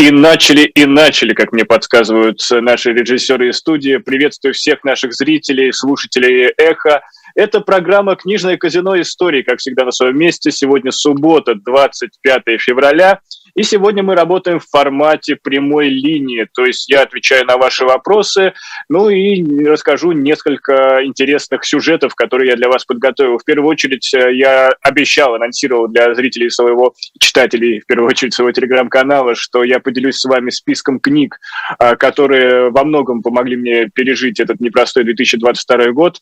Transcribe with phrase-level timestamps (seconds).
[0.00, 3.98] И начали, и начали, как мне подсказывают наши режиссеры из студии.
[3.98, 7.02] Приветствую всех наших зрителей, слушателей «Эхо».
[7.34, 10.52] Это программа «Книжное казино истории», как всегда на своем месте.
[10.52, 13.20] Сегодня суббота, 25 февраля.
[13.54, 18.52] И сегодня мы работаем в формате прямой линии, то есть я отвечаю на ваши вопросы,
[18.88, 23.38] ну и расскажу несколько интересных сюжетов, которые я для вас подготовил.
[23.38, 28.52] В первую очередь э, я обещал, анонсировал для зрителей своего, читателей, в первую очередь своего
[28.52, 31.38] телеграм-канала, что я поделюсь с вами списком книг,
[31.78, 36.18] э, которые во многом помогли мне пережить этот непростой 2022 год.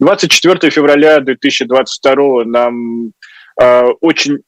[0.00, 3.12] 24 февраля 2022 нам
[3.60, 4.38] э, очень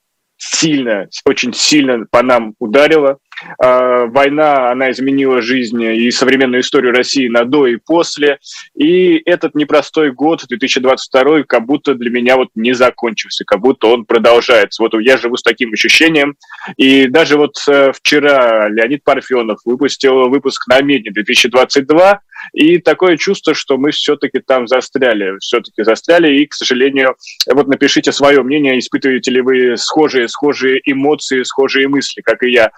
[0.45, 3.19] сильно, очень сильно по нам ударила.
[3.59, 8.39] Война, она изменила жизнь и современную историю России на до и после.
[8.77, 14.05] И этот непростой год, 2022, как будто для меня вот не закончился, как будто он
[14.05, 14.83] продолжается.
[14.83, 16.37] Вот я живу с таким ощущением.
[16.77, 22.20] И даже вот э, вчера Леонид Парфенов выпустил выпуск на Медне 2022,
[22.53, 27.17] и такое чувство, что мы все-таки там застряли, все-таки застряли, и, к сожалению,
[27.51, 32.70] вот напишите свое мнение, испытываете ли вы схожие, схожие эмоции, схожие мысли, как и я.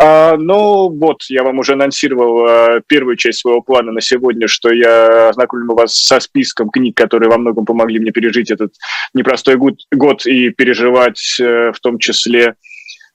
[0.00, 4.70] А, ну вот, я вам уже анонсировал а, первую часть своего плана на сегодня, что
[4.72, 8.72] я ознакомлю вас со списком книг, которые во многом помогли мне пережить этот
[9.14, 12.54] непростой год, год и переживать э, в том числе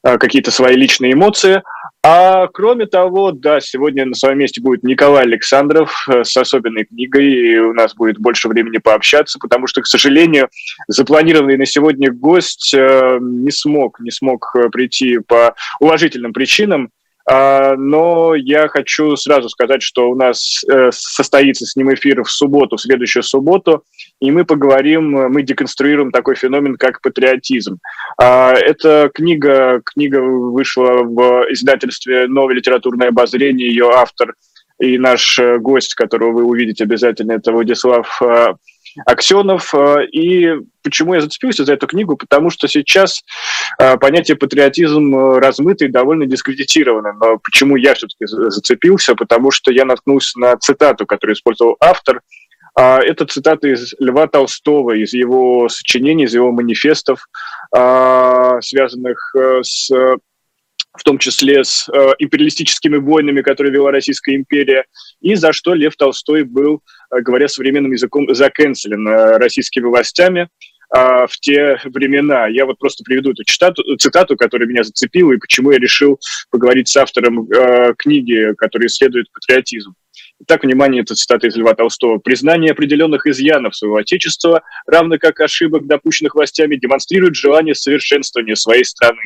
[0.02, 1.62] а, какие-то свои личные эмоции.
[2.02, 7.25] А кроме того, да, сегодня на своем месте будет Николай Александров э, с особенной книгой,
[7.30, 10.47] и у нас будет больше времени пообщаться, потому что, к сожалению,
[10.88, 16.89] запланированный на сегодня гость э, не смог, не смог э, прийти по уважительным причинам.
[17.32, 22.32] А, но я хочу сразу сказать, что у нас э, состоится с ним эфир в
[22.32, 23.84] субботу, в следующую субботу,
[24.20, 27.78] и мы поговорим, мы деконструируем такой феномен, как патриотизм.
[28.20, 34.34] А, эта книга, книга вышла в издательстве «Новое литературное обозрение», ее автор
[34.80, 38.54] и наш э, гость, которого вы увидите обязательно, это Владислав э,
[39.06, 39.73] Аксенов.
[39.73, 42.17] Э, и почему я зацепился за эту книгу?
[42.17, 43.22] Потому что сейчас
[43.80, 47.14] э, понятие патриотизм э, размыто и довольно дискредитировано.
[47.14, 49.16] Но почему я все-таки зацепился?
[49.16, 52.22] Потому что я наткнулся на цитату, которую использовал автор.
[52.76, 57.26] А, это цитата из Льва Толстого, из его сочинений, из его манифестов,
[57.76, 59.89] а, связанных с
[60.98, 64.86] в том числе с э, империалистическими войнами, которые вела Российская империя,
[65.22, 70.50] и за что Лев Толстой был, э, говоря современным языком, заканцелен э, российскими властями
[70.95, 72.48] э, в те времена.
[72.48, 76.20] Я вот просто приведу эту цитату, цитату, которая меня зацепила, и почему я решил
[76.50, 79.94] поговорить с автором э, книги, которая исследует патриотизм.
[80.42, 82.17] Итак, внимание, это цитата из Льва Толстого.
[82.17, 89.21] «Признание определенных изъянов своего Отечества, равно как ошибок, допущенных властями, демонстрирует желание совершенствования своей страны.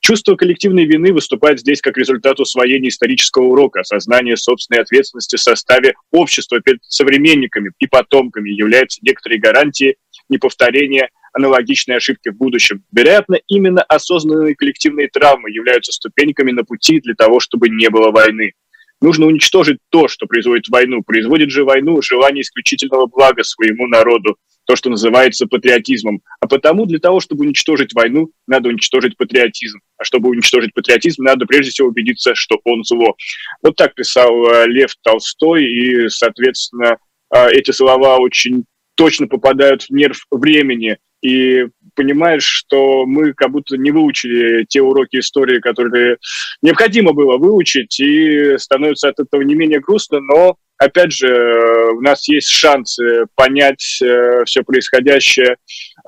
[0.00, 5.94] Чувство коллективной вины выступает здесь как результат усвоения исторического урока, осознание собственной ответственности в составе
[6.12, 9.96] общества перед современниками и потомками является некоторой гарантией
[10.28, 12.84] неповторения аналогичной ошибки в будущем.
[12.92, 18.52] Вероятно, именно осознанные коллективные травмы являются ступеньками на пути для того, чтобы не было войны.
[19.00, 21.02] Нужно уничтожить то, что производит войну.
[21.06, 24.36] Производит же войну желание исключительного блага своему народу,
[24.68, 26.20] то, что называется патриотизмом.
[26.40, 29.80] А потому для того, чтобы уничтожить войну, надо уничтожить патриотизм.
[29.96, 33.16] А чтобы уничтожить патриотизм, надо прежде всего убедиться, что он зло.
[33.62, 36.98] Вот так писал э, Лев Толстой, и, соответственно,
[37.34, 38.64] э, эти слова очень
[38.94, 40.98] точно попадают в нерв времени.
[41.22, 41.64] И
[41.98, 46.18] понимаешь, что мы как будто не выучили те уроки истории, которые
[46.62, 52.00] необходимо было выучить, и становится от этого не менее грустно, но опять же, э, у
[52.00, 55.56] нас есть шансы понять э, все происходящее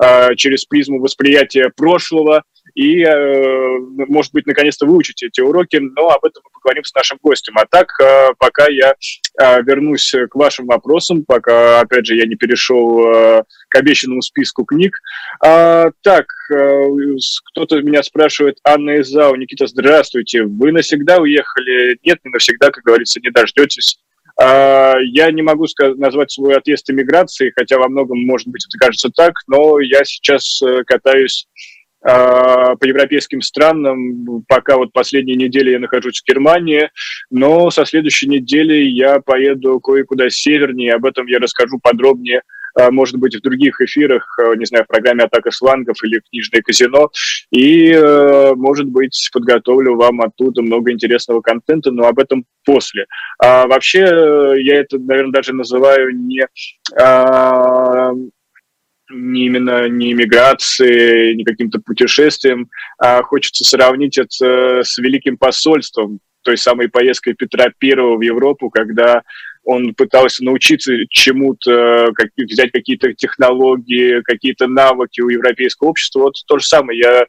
[0.01, 3.77] э, через призму восприятия прошлого и, э,
[4.07, 7.57] может быть, наконец-то выучить эти уроки, но об этом мы поговорим с нашим гостем.
[7.57, 8.95] А так, э, пока я
[9.39, 14.97] э, вернусь к вашим вопросам, пока, опять же, я не перешел к обещанному списку книг.
[15.43, 16.25] А, так,
[17.51, 21.97] кто-то меня спрашивает, Анна Изау, Никита, здравствуйте, вы навсегда уехали?
[22.03, 23.97] Нет, не навсегда, как говорится, не дождетесь.
[24.41, 25.65] А, я не могу
[25.97, 30.61] назвать свой отъезд эмиграции, хотя во многом, может быть, это кажется так, но я сейчас
[30.85, 31.47] катаюсь
[32.03, 34.43] по европейским странам.
[34.47, 36.89] Пока вот последние недели я нахожусь в Германии,
[37.29, 42.41] но со следующей недели я поеду кое-куда севернее, об этом я расскажу подробнее
[42.75, 46.61] а, может быть, в других эфирах, а, не знаю, в программе «Атака слангов» или «Книжное
[46.61, 47.09] казино»,
[47.51, 53.05] и, а, может быть, подготовлю вам оттуда много интересного контента, но об этом после.
[53.39, 56.47] А вообще, я это, наверное, даже называю не
[59.11, 66.57] не именно не иммиграцией, не каким-то путешествием, а хочется сравнить это с великим посольством, той
[66.57, 69.21] самой поездкой Петра Первого в Европу, когда
[69.63, 76.21] он пытался научиться чему-то, как, взять какие-то технологии, какие-то навыки у европейского общества.
[76.21, 76.99] Вот то же самое.
[76.99, 77.25] Я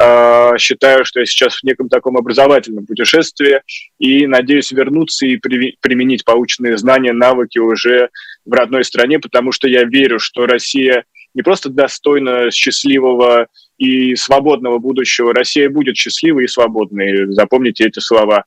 [0.00, 3.60] э, считаю, что я сейчас в неком таком образовательном путешествии
[3.98, 8.08] и надеюсь вернуться и при, применить полученные знания, навыки уже
[8.46, 11.04] в родной стране, потому что я верю, что Россия
[11.34, 13.48] не просто достойна счастливого
[13.78, 15.34] и свободного будущего.
[15.34, 17.32] Россия будет счастливой и свободной.
[17.32, 18.44] Запомните эти слова.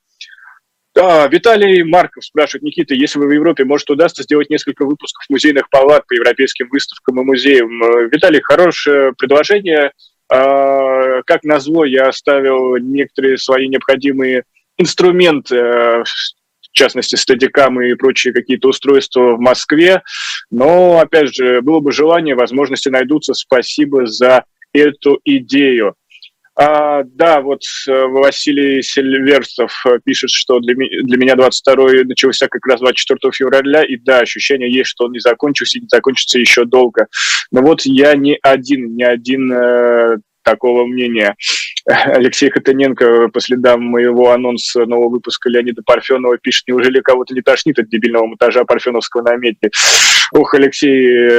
[0.96, 5.70] Да, Виталий Марков спрашивает, Никита, если вы в Европе, может, удастся сделать несколько выпусков музейных
[5.70, 7.70] палат по европейским выставкам и музеям?
[8.10, 9.92] Виталий, хорошее предложение.
[10.30, 14.44] А, как назло, я оставил некоторые свои необходимые
[14.78, 16.04] инструменты, э,
[16.78, 20.04] в частности, стадикамы и прочие какие-то устройства в Москве.
[20.52, 23.34] Но, опять же, было бы желание, возможности найдутся.
[23.34, 24.44] Спасибо за
[24.74, 25.96] эту идею.
[26.56, 32.66] А, да, вот э, Василий Сильверстов э, пишет, что для, для меня 22-й начался как
[32.68, 36.66] раз 24 февраля, и да, ощущение есть, что он не закончился и не закончится еще
[36.66, 37.08] долго.
[37.52, 40.18] Но вот я не один, не один э,
[40.48, 41.36] такого мнения.
[41.86, 47.80] Алексей Хотыненко по следам моего анонса нового выпуска Леонида Парфенова пишет, неужели кого-то не тошнит
[47.80, 49.70] от дебильного монтажа Парфеновского на медне?
[50.34, 51.38] Ох, Алексей,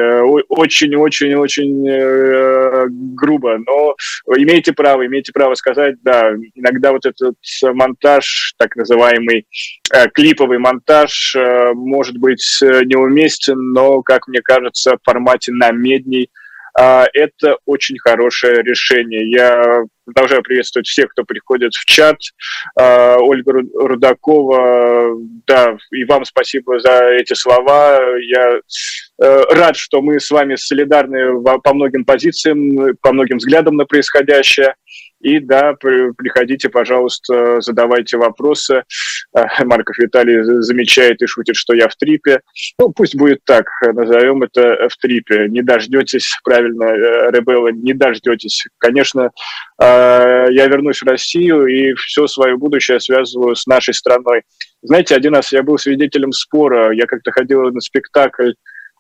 [0.49, 3.95] очень-очень-очень э, грубо, но
[4.37, 9.47] имеете право, имеете право сказать, да, иногда вот этот монтаж, так называемый
[9.93, 16.31] э, клиповый монтаж, э, может быть неуместен, но, как мне кажется, в формате на медней
[16.31, 16.48] а,
[17.13, 19.29] это очень хорошее решение.
[19.31, 22.17] Я продолжаю приветствовать всех, кто приходит в чат.
[22.79, 25.17] А, Ольга Рудакова,
[25.47, 27.99] да, и вам спасибо за эти слова.
[28.21, 28.61] Я
[29.23, 34.75] э, рад, что мы с вами солидарны по многим позициям, по многим взглядам на происходящее.
[35.20, 38.85] И да, приходите, пожалуйста, задавайте вопросы.
[39.35, 42.41] А, Марков Виталий замечает и шутит, что я в трипе.
[42.79, 45.49] Ну, пусть будет так, назовем это в трипе.
[45.49, 48.67] Не дождетесь, правильно, э, Ребелла, не дождетесь.
[48.79, 49.31] Конечно,
[49.81, 54.43] я вернусь в Россию и все свое будущее связываю с нашей страной.
[54.82, 56.93] Знаете, один раз я был свидетелем спора.
[56.93, 58.53] Я как-то ходил на спектакль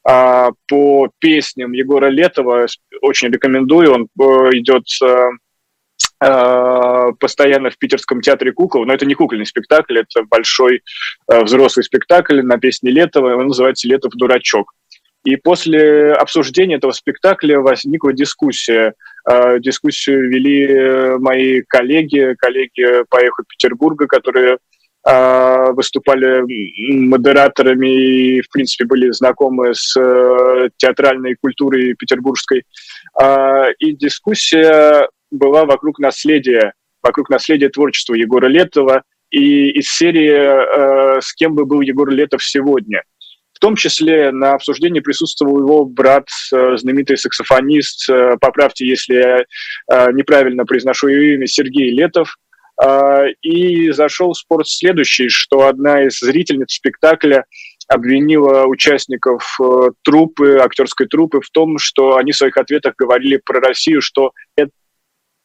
[0.04, 2.66] а, по песням Егора Летова.
[3.02, 3.92] Очень рекомендую.
[3.92, 5.28] Он э, идет Э,
[6.20, 10.82] постоянно в Питерском театре кукол, но это не кукольный спектакль, это большой
[11.30, 14.74] э, взрослый спектакль на песне Летова, он называется «Летов дурачок».
[15.24, 18.94] И после обсуждения этого спектакля возникла дискуссия.
[19.30, 24.58] Э, дискуссию вели мои коллеги, коллеги по эху Петербурга, которые
[25.04, 26.42] выступали
[26.92, 29.94] модераторами и, в принципе, были знакомы с
[30.76, 32.64] театральной культурой петербургской.
[33.78, 41.34] И дискуссия была вокруг наследия, вокруг наследия творчества Егора Летова и из серии э, «С
[41.34, 43.02] кем бы был Егор Летов сегодня?».
[43.52, 50.12] В том числе на обсуждении присутствовал его брат, э, знаменитый саксофонист, э, поправьте, если я
[50.12, 52.36] неправильно произношу его имя, Сергей Летов.
[53.42, 57.44] И зашел в спор следующий, что одна из зрительниц спектакля
[57.88, 59.58] обвинила участников
[60.04, 64.70] трупы, актерской трупы в том, что они в своих ответах говорили про Россию, что это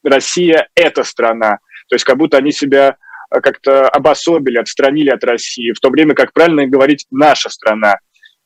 [0.04, 1.60] Россия– это страна.
[1.90, 2.98] То есть как будто они себя
[3.32, 7.96] э, как-то обособили, отстранили от России, в то время как правильно говорить «наша страна».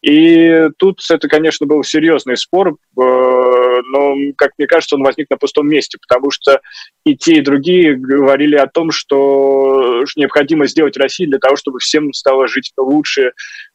[0.01, 5.37] И тут это, конечно, был серьезный спор, э, но, как мне кажется, он возник на
[5.37, 6.61] пустом месте, потому что
[7.03, 12.13] и те, и другие говорили о том, что необходимо сделать Россию для того, чтобы всем
[12.13, 13.31] стало жить лучше,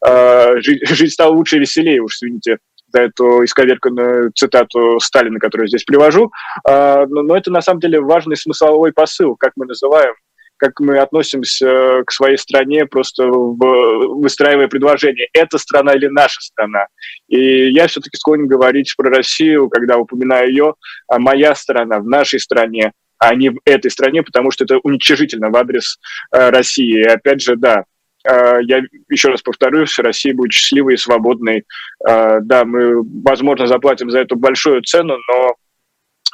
[0.06, 2.58] э, жить, жить стало лучше и веселее, уж извините
[3.00, 6.30] эту исковерканную цитату Сталина, которую я здесь привожу.
[6.66, 10.14] А, но это на самом деле важный смысловой посыл, как мы называем
[10.62, 16.86] как мы относимся к своей стране, просто выстраивая предложение, это страна или наша страна.
[17.26, 20.74] И я все-таки склонен говорить про Россию, когда упоминаю ее,
[21.08, 25.50] а моя страна в нашей стране, а не в этой стране, потому что это уничижительно
[25.50, 25.98] в адрес
[26.30, 27.00] э, России.
[27.00, 27.91] И опять же, да, Э,
[28.28, 31.64] я еще раз повторюсь, Россия будет счастливой и свободной.
[32.06, 35.56] Э, да, мы, возможно, заплатим за это большую цену, но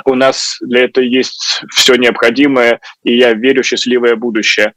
[0.04, 4.74] у нас для этого есть все необходимое, и я верю в счастливое будущее.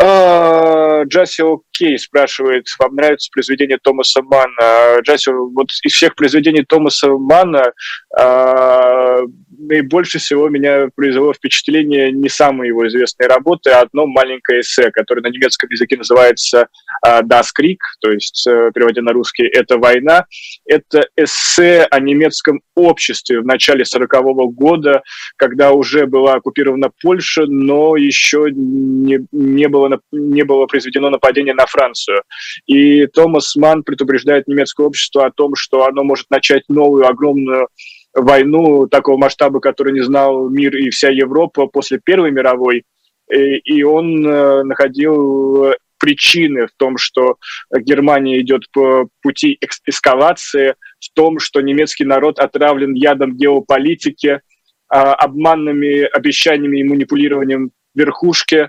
[0.00, 5.00] А, Джаси Окей спрашивает, вам нравится произведение Томаса Манна?
[5.02, 7.72] Джаси, вот из всех произведений Томаса Манна
[8.18, 9.20] а,
[9.62, 15.22] наибольше всего меня произвело впечатление не самые его известные работы, а одно маленькое эссе, которое
[15.22, 16.68] на немецком языке называется
[17.04, 20.26] Das Krieg, то есть, э, переводя на русский, «Это война».
[20.66, 25.02] Это эссе о немецком обществе в начале 40-го года,
[25.36, 31.54] когда уже была оккупирована Польша, но еще не, не было было, не было произведено нападение
[31.54, 32.22] на Францию.
[32.66, 37.68] И Томас Ман предупреждает немецкое общество о том, что оно может начать новую огромную
[38.14, 42.84] войну такого масштаба, который не знал мир и вся Европа после Первой мировой.
[43.30, 47.36] И он находил причины в том, что
[47.72, 54.40] Германия идет по пути эскалации, в том, что немецкий народ отравлен ядом геополитики,
[54.88, 58.68] а, обманными обещаниями и манипулированием верхушки,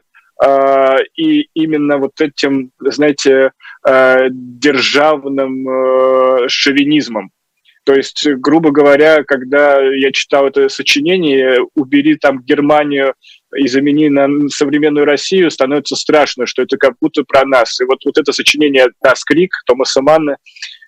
[1.15, 3.51] и именно вот этим, знаете,
[3.85, 5.67] а, державным
[6.49, 7.31] шовинизмом.
[7.85, 13.13] То есть, грубо говоря, когда я читал это сочинение, убери там Германию
[13.55, 17.81] и замени на современную Россию, становится страшно, что это как будто про нас.
[17.81, 20.37] И вот, вот это сочинение «Нас крик» Томаса Манна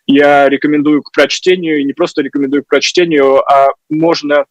[0.08, 4.46] я рекомендую к прочтению, и не просто рекомендую к прочтению, а можно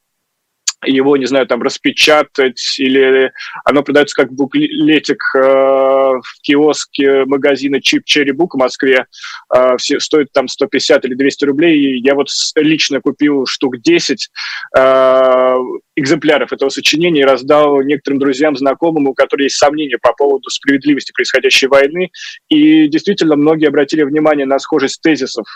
[0.87, 3.33] его, не знаю, там распечатать, или
[3.64, 9.07] оно продается как буклетик э, в киоске магазина Cherry Book в Москве,
[9.55, 14.29] э, все, стоит там 150 или 200 рублей, и я вот лично купил штук 10
[14.76, 15.57] э,
[15.97, 21.12] экземпляров этого сочинения и раздал некоторым друзьям, знакомым, у которых есть сомнения по поводу справедливости
[21.12, 22.11] происходящей войны,
[22.49, 25.47] и действительно многие обратили внимание на схожесть тезисов,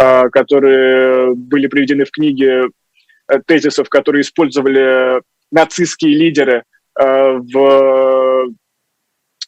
[0.00, 2.64] э, которые были приведены в книге
[3.46, 6.64] тезисов, которые использовали нацистские лидеры
[6.98, 8.48] э, в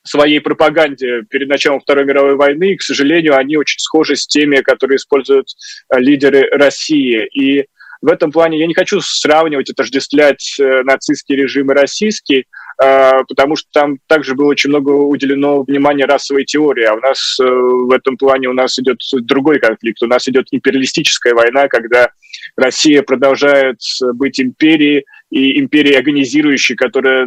[0.02, 4.56] своей пропаганде перед началом Второй мировой войны, и, к сожалению, они очень схожи с теми,
[4.56, 5.48] которые используют
[5.92, 7.26] э, лидеры России.
[7.34, 7.66] И
[8.00, 12.46] в этом плане я не хочу сравнивать, отождествлять нацистский режим и российский,
[12.78, 17.92] потому что там также было очень много уделено внимания расовой теории, а у нас в
[17.92, 22.10] этом плане у нас идет другой конфликт, у нас идет империалистическая война, когда
[22.56, 23.80] Россия продолжает
[24.14, 27.26] быть империей, и империей агонизирующей, которая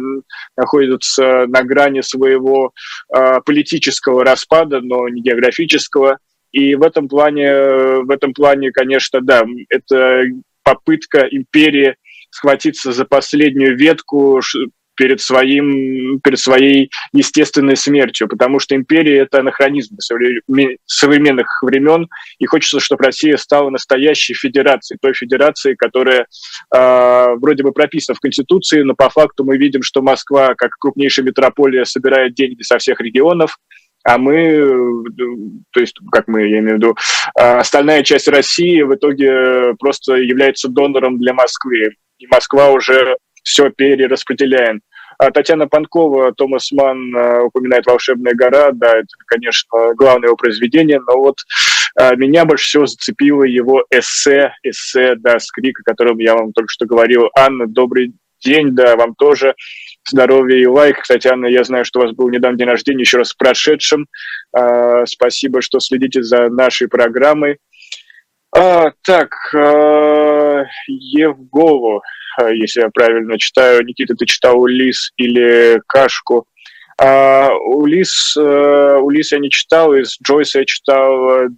[0.56, 2.72] находится на грани своего
[3.14, 6.18] э, политического распада, но не географического.
[6.52, 7.50] И в этом плане,
[8.02, 10.24] в этом плане, конечно, да, это
[10.62, 11.96] попытка империи
[12.30, 14.40] схватиться за последнюю ветку,
[14.96, 19.96] перед, своим, перед своей естественной смертью, потому что империя— это анахронизм
[20.86, 22.08] современных времен,
[22.38, 26.26] и хочется, чтобы Россия стала настоящей федерацией, той федерацией, которая
[26.74, 31.26] э, вроде бы прописана в Конституции, но по факту мы видим, что Москва, как крупнейшая
[31.26, 33.58] метрополия, собирает деньги со всех регионов,
[34.04, 35.02] а мы,
[35.70, 36.96] то есть, как мы, я имею в виду,
[37.34, 41.94] остальная часть России в итоге просто является донором для Москвы.
[42.18, 44.80] И Москва уже все перераспределяем.
[45.18, 51.00] А Татьяна Панкова, Томас Ман э, упоминает «Волшебная гора», да, это, конечно, главное его произведение,
[51.06, 51.36] но вот
[52.00, 56.68] э, меня больше всего зацепило его эссе, эссе, да, с о котором я вам только
[56.68, 57.30] что говорил.
[57.38, 59.54] Анна, добрый день, да, вам тоже
[60.08, 61.00] здоровья и лайк.
[61.00, 64.08] Кстати, Анна, я знаю, что у вас был недавно день рождения, еще раз с прошедшим.
[64.56, 67.58] Э, спасибо, что следите за нашей программой.
[68.56, 70.43] А, так, Евголу.
[72.40, 73.84] Э, если я правильно читаю.
[73.84, 76.46] Никита, ты читал Улис или Кашку?
[77.00, 81.48] А, Улис, э, Улис я не читал, из Джойса я читал э,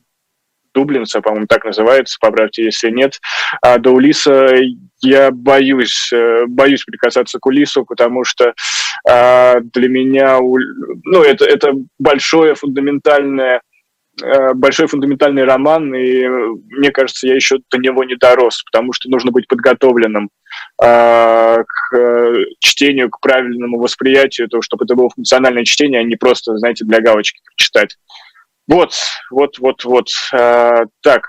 [0.73, 3.19] Дублинца, по-моему, так называется, поправьте, если нет.
[3.63, 4.49] А до Улиса
[5.03, 6.11] я боюсь,
[6.49, 8.55] боюсь прикасаться к Улису, потому что
[9.09, 13.66] а, для меня, ну, это, это большое фундаментальное Э,
[14.55, 19.31] большой фундаментальный роман, и мне кажется, я еще до него не дорос, потому что нужно
[19.31, 20.31] быть подготовленным
[20.83, 26.57] э, к чтению, к правильному восприятию, то, чтобы это было функциональное чтение, а не просто,
[26.57, 27.97] знаете, для галочки читать.
[28.67, 28.95] Вот,
[29.31, 30.09] вот, вот, вот.
[30.33, 31.27] Э, так,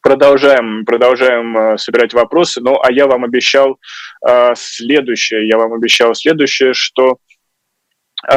[0.00, 2.60] продолжаем, продолжаем э, собирать вопросы.
[2.60, 3.78] Ну, а я вам обещал
[4.26, 5.46] э, следующее.
[5.46, 7.18] Я вам обещал следующее, что
[8.28, 8.36] Э,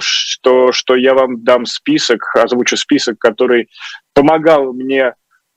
[0.00, 3.68] что, что я вам дам список, озвучу список, который
[4.14, 5.14] помогал мне,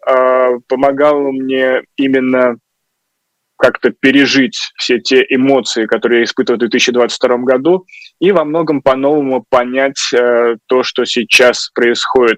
[0.07, 2.57] э, помогал мне именно
[3.57, 7.85] как-то пережить все те эмоции, которые я испытывал в 2022 году,
[8.21, 12.37] и во многом по-новому понять э, то, что сейчас происходит.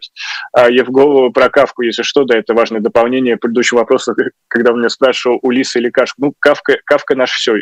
[0.58, 4.13] Э, я в голову про Кавку, если что, да, это важное дополнение предыдущего вопроса,
[4.48, 6.16] когда он меня спрашивал, Улиса или Кашка.
[6.20, 7.56] Ну, Кавка, Кавка наш все,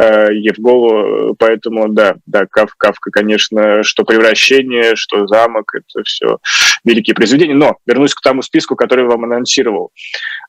[0.00, 6.38] э, Евголу, поэтому, да, да, Кав, Кавка, конечно, что «Превращение», что «Замок», это все
[6.84, 7.54] великие произведения.
[7.54, 9.90] Но вернусь к тому списку, который я вам анонсировал.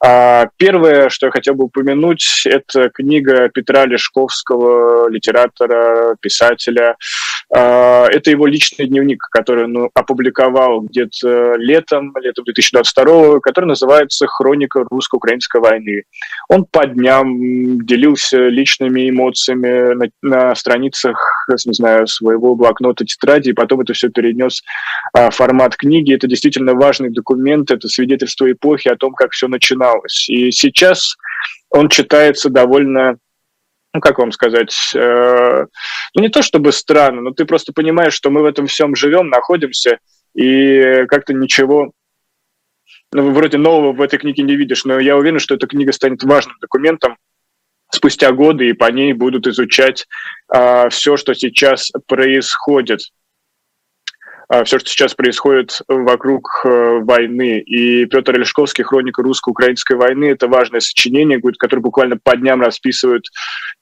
[0.06, 6.96] Э, первое, что я хотел бы упомянуть, это книга Петра Лешковского, литератора, писателя, А,
[7.50, 15.62] это его личный дневник, который он опубликовал где-то летом, летом 2022, который называется «Хроника русско-украинской
[15.62, 16.04] войны».
[16.50, 21.18] Он по дням делился личными эмоциями на, на страницах,
[21.66, 24.62] не знаю, своего блокнота, тетради, и потом это все перенес
[25.14, 26.14] в формат книги.
[26.14, 30.28] Это действительно важный документ, это свидетельство эпохи о том, как все начиналось.
[30.30, 31.16] И сейчас
[31.70, 33.18] он читается довольно
[33.98, 35.66] ну, как вам сказать, э,
[36.14, 39.30] ну, не то чтобы странно, но ты просто понимаешь, что мы в этом всем живем,
[39.30, 39.98] находимся,
[40.36, 41.94] и как-то ничего,
[43.12, 46.22] ну, вроде нового в этой книге не видишь, но я уверен, что эта книга станет
[46.24, 47.18] важным документом
[47.90, 50.06] спустя годы, и по ней будут изучать
[50.54, 53.00] э, все, что сейчас происходит.
[54.50, 57.60] А, все, что сейчас происходит вокруг э, войны.
[57.60, 63.24] И Петр Олешковский «Хроника русско-украинской войны»— это важное сочинение, которое буквально по дням расписывает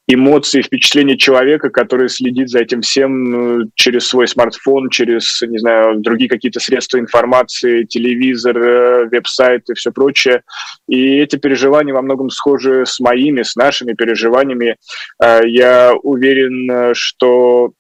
[0.08, 6.00] эмоции, впечатления человека, который следит за этим всем ну, через свой смартфон, через, не знаю,
[6.00, 10.42] другие какие-то средства информации, телевизор, э, веб-сайт и все прочее.
[10.88, 14.78] И эти переживания во многом схожи с моими, с нашими переживаниями.
[15.20, 17.74] А, я уверен, что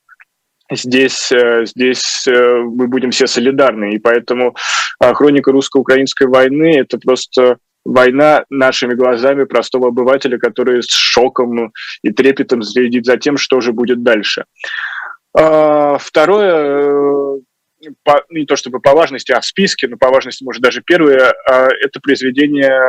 [0.72, 3.94] здесь, э, здесь э, мы будем все солидарны.
[3.96, 4.56] И поэтому
[5.00, 12.12] а, хроника русско-украинской войны– это просто война нашими глазами простого обывателя, который с шоком и
[12.12, 14.46] трепетом следит за тем, что же будет дальше.
[15.38, 17.40] А, второе, э,
[18.04, 21.36] по, не то чтобы по важности, а в списке, но по важности, может, даже первое,
[21.48, 22.80] а, это произведение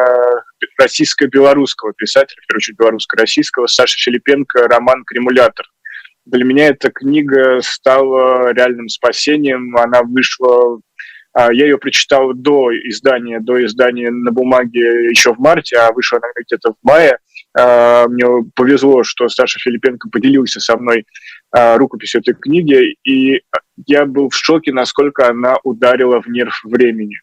[0.79, 5.67] российско-белорусского писателя, в первую очередь белорусско-российского, Саши Филипенко, роман «Кремулятор»
[6.27, 9.77] для меня эта книга стала реальным спасением.
[9.77, 10.81] Она вышла
[11.39, 16.19] а, я ее прочитал до издания, до издания на бумаге еще в марте, а вышла
[16.19, 17.19] она где-то в мае.
[17.55, 21.05] А, мне повезло, что Саша Филипенко поделился со мной
[21.51, 23.43] а, рукописью этой книги, и
[23.87, 27.19] я был в шоке, насколько она ударила в нерв времени.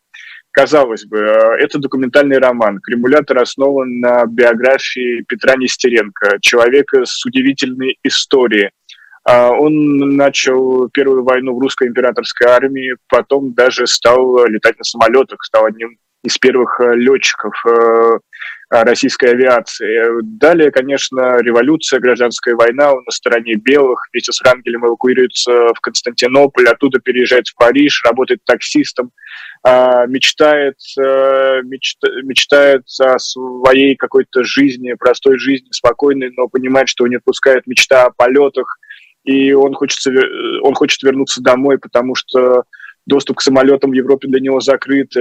[0.51, 2.77] Казалось бы, это документальный роман.
[2.83, 8.69] «Кремулятор» основан на биографии Петра Нестеренко, человека с удивительной историей–
[9.25, 15.65] он начал первую войну в русской императорской армии, потом даже стал летать на самолетах, стал
[15.65, 18.19] одним из первых э, летчиков э,
[18.69, 20.21] российской авиации.
[20.23, 26.67] Далее, конечно, революция, гражданская война, он на стороне белых, вместе с Рангелем эвакуируется в Константинополь,
[26.67, 29.12] оттуда переезжает в Париж, работает таксистом,
[29.63, 37.17] а, мечтает, э, мечтает о своей какой-то жизни, простой жизни, спокойной, но понимает, что не
[37.17, 38.79] отпускает мечта о полетах,
[39.23, 40.12] и он, хочется,
[40.62, 42.63] он хочет вернуться домой, потому что
[43.05, 45.13] доступ к самолетам в Европе для него закрыт.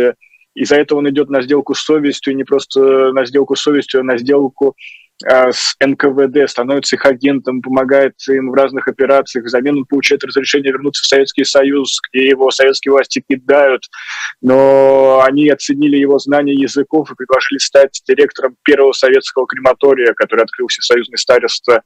[0.55, 4.01] Из-за этого он идет на сделку с совестью, и не просто на сделку с совестью,
[4.01, 4.77] а на сделку
[5.25, 9.45] с НКВД, становится их агентом, помогает им в разных операциях.
[9.45, 13.85] Взамен он получает разрешение вернуться в Советский Союз, где его советские власти кидают.
[14.41, 20.81] Но они оценили его знания языков и предложили стать директором первого советского крематория, который открылся
[20.81, 21.81] в союзной старости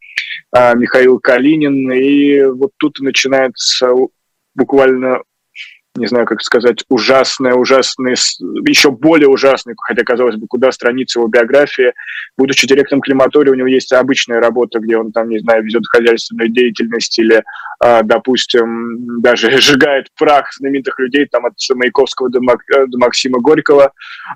[0.52, 1.92] а, Михаил Калинин.
[1.92, 3.90] И вот тут начинается
[4.54, 5.20] буквально
[5.96, 8.16] не знаю, как сказать, ужасная, ужасная,
[8.66, 11.92] еще более ужасная, хотя, казалось бы, куда страница его биографии.
[12.36, 16.50] Будучи директором климатория, у него есть обычная работа, где он там, не знаю, ведет хозяйственную
[16.50, 17.42] деятельность или,
[17.80, 23.40] а, допустим, даже сжигает прах знаменитых людей там от Маяковского до, Мак, э, до Максима
[23.40, 23.92] Горького.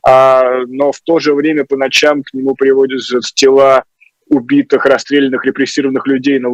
[0.07, 3.01] А, но в то же время по ночам к нему приводят
[3.35, 3.85] тела
[4.31, 6.51] убитых, расстрелянных, репрессированных людей на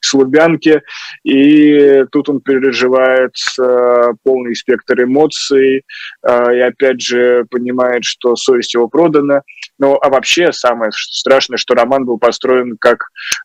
[0.00, 0.82] Слубянке.
[1.24, 5.84] И тут он переживает э, полный спектр эмоций
[6.26, 9.42] э, и опять же понимает, что совесть его продана.
[9.78, 13.04] Ну, а вообще самое страшное, что роман был построен как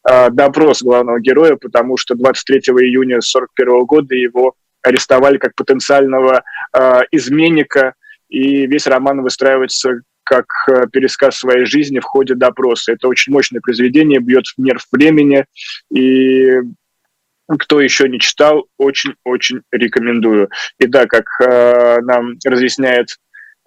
[0.09, 6.43] э, допрос главного героя, потому что 23 июня 1941 года его арестовали как потенциального
[6.75, 7.93] э, изменника,
[8.29, 12.93] и весь роман выстраивается как э, пересказ своей жизни в ходе допроса.
[12.93, 15.45] Это очень мощное произведение, бьет в нерв времени,
[15.93, 16.61] и
[17.59, 20.49] кто еще не читал, очень-очень рекомендую.
[20.79, 23.17] И да, как э, нам разъясняет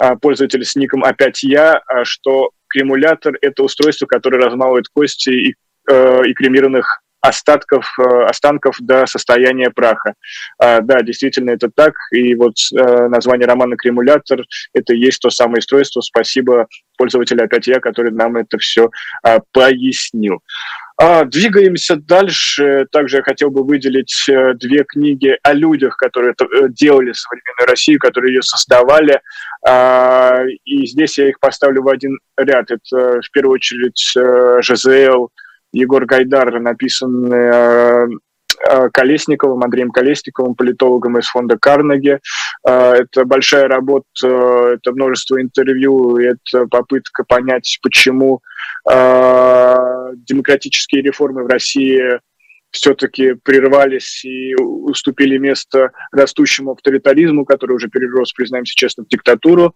[0.03, 5.55] э, пользователь с ником «Опять я», э, что кремулятор– это устройство, которое размалывает кости и,
[5.88, 10.14] э, и кремированных остатков, э, останков до состояния праха.
[10.59, 11.94] А, да, действительно это так.
[12.12, 14.42] И вот э, название романа «Кремулятор»—
[14.74, 16.00] это и есть то самое устройство.
[16.00, 18.90] Спасибо пользователю опять я, который нам это все
[19.22, 20.40] а, пояснил.
[21.00, 22.87] А, двигаемся дальше.
[22.90, 26.35] Также я хотел бы выделить э, две книги о людях, которые
[26.70, 29.20] делали современную Россию, которые ее создавали.
[30.64, 32.70] И здесь я их поставлю в один ряд.
[32.70, 34.14] Это в первую очередь
[34.62, 35.31] ЖЗЛ,
[35.72, 38.09] Егор Гайдар написан э,
[38.92, 42.18] Колесниковым, Андреем Колесниковым, политологом из фонда Карнеги.
[42.64, 48.40] Это большая работа, это множество интервью, это попытка понять, почему
[48.85, 52.18] демократические реформы в России
[52.70, 59.74] все-таки прервались и уступили место растущему авторитаризму, который уже перерос, признаемся честно, в диктатуру.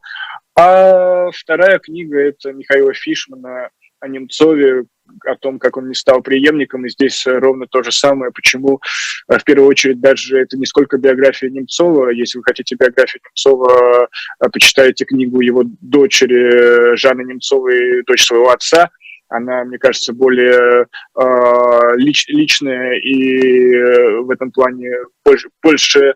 [0.58, 4.84] А вторая книга– это Михаила Фишмана о Немцове,
[5.24, 8.80] о том, как он не стал преемником, и здесь ровно то же самое, почему
[9.28, 14.08] э, в первую очередь даже это не сколько биография Немцова, если вы хотите биографию Немцова,
[14.40, 18.90] э, почитайте книгу его дочери Жанны Немцовой, дочь своего отца–
[19.32, 20.86] она, мне кажется, более
[21.18, 24.90] э, лич, личная и э, в этом плане
[25.24, 26.14] больше, больше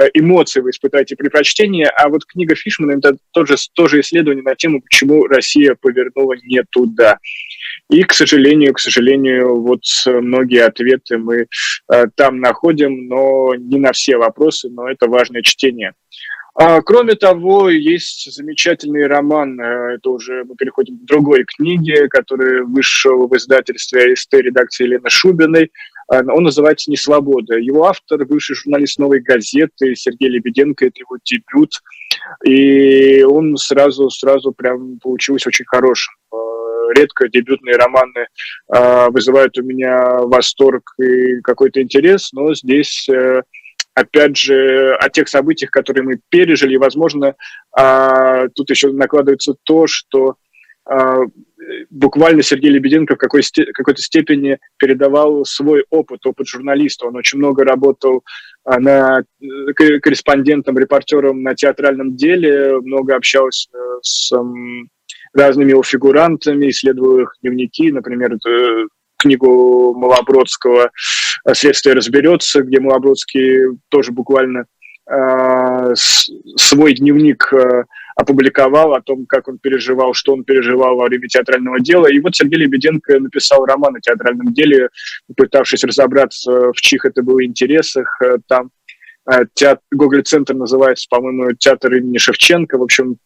[0.00, 1.86] э, эмоций вы испытаете при прочтении.
[1.96, 7.18] А вот книга Фишмана– это тоже, тоже исследование на тему, почему Россия повернула не туда.
[7.90, 11.46] И, к сожалению, к сожалению, вот многие ответы мы
[11.90, 15.94] э, там находим, но не на все вопросы, но это важное чтение.
[16.54, 22.64] А, кроме того, есть замечательный роман, э, это уже мы переходим к другой книге, который
[22.64, 25.70] вышел в издательстве АСТ редакции Елены Шубиной.
[26.10, 27.58] Он называется «Несвобода».
[27.58, 31.82] Его автор– бывший журналист «Новой газеты» Сергей Лебеденко, это его дебют.
[32.44, 36.14] И он сразу, сразу прям получился очень хорошим.
[36.88, 38.26] А, редко дебютные романы
[39.10, 43.42] вызывают у меня восторг и какой-то интерес, но здесь э,
[43.98, 46.76] опять же, о тех событиях, которые мы пережили.
[46.76, 47.34] Возможно,
[47.76, 50.36] а, тут еще накладывается то, что
[50.84, 51.22] а,
[51.90, 53.42] буквально Сергей Лебеденко в какой
[53.74, 57.06] какой-то степени передавал свой опыт, опыт журналиста.
[57.06, 58.22] Он очень много работал
[58.64, 59.24] а, на,
[59.74, 63.70] корреспондентом, репортером на театральном деле, много общался
[64.00, 64.32] с
[65.34, 68.36] разными его фигурантами, исследовал их дневники, например,
[69.18, 70.90] книгу Малобродского
[71.52, 74.66] «Следствие разберется», где Малобродский тоже буквально
[75.10, 77.84] э, свой дневник э,
[78.16, 82.06] опубликовал о том, как он переживал, что он переживал во время театрального дела.
[82.06, 84.88] И вот Сергей Лебеденко написал роман о театральном деле,
[85.36, 88.20] пытавшись разобраться, в чьих это было интересах.
[88.22, 88.87] Э, там Э,
[89.54, 92.78] театр, Гоголь-центр называется, по-моему, театр имени Шевченко.
[92.78, 93.18] В общем,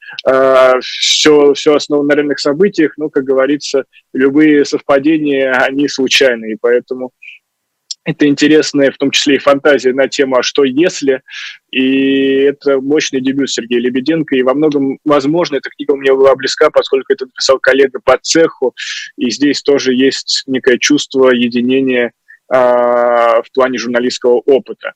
[0.80, 7.12] все, э, все основано на реальных событиях, но, как говорится, любые совпадения, они случайные, поэтому
[8.04, 11.22] это интересная, в том числе и фантазия на тему «А что если?».
[11.70, 14.34] И это мощный дебют Сергея Лебеденко.
[14.34, 18.74] И во многом, возможно, эта книга мне была близка, поскольку это написал коллега по цеху.
[19.16, 22.12] И здесь тоже есть некое чувство единения
[22.52, 24.94] э, в плане журналистского опыта.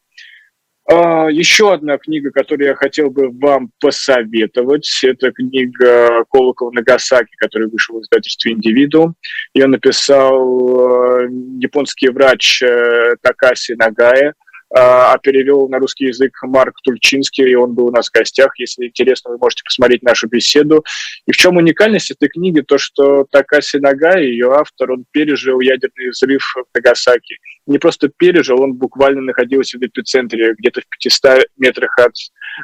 [0.89, 7.69] А, еще одна книга, которую я хотел бы вам посоветовать, это книга Колокова Нагасаки, которая
[7.69, 9.17] вышла в издательстве «Индивидуум».
[9.53, 14.35] Ее написал э, японский врач э, Такаси Нагая–
[14.77, 18.53] а, а перевел на русский язык Марк Тульчинский, и он был у нас в гостях.
[18.59, 20.85] Если интересно, вы можете посмотреть нашу беседу.
[21.27, 22.61] И в чем уникальность этой книги?
[22.61, 27.39] То, что Такаси Нагай, ее автор, он пережил ядерный взрыв в Нагасаки.
[27.67, 32.13] Не просто пережил, он буквально находился в эпицентре, где-то в 500 метрах от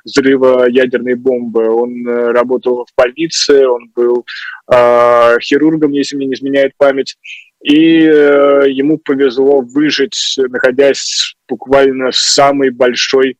[0.04, 1.66] взрыва ядерной бомбы.
[1.68, 4.26] Он э, работал в больнице, он был
[4.70, 7.16] э, хирургом, если мне не изменяет память
[7.62, 13.36] и э, ему повезло выжить, находясь буквально в самой большой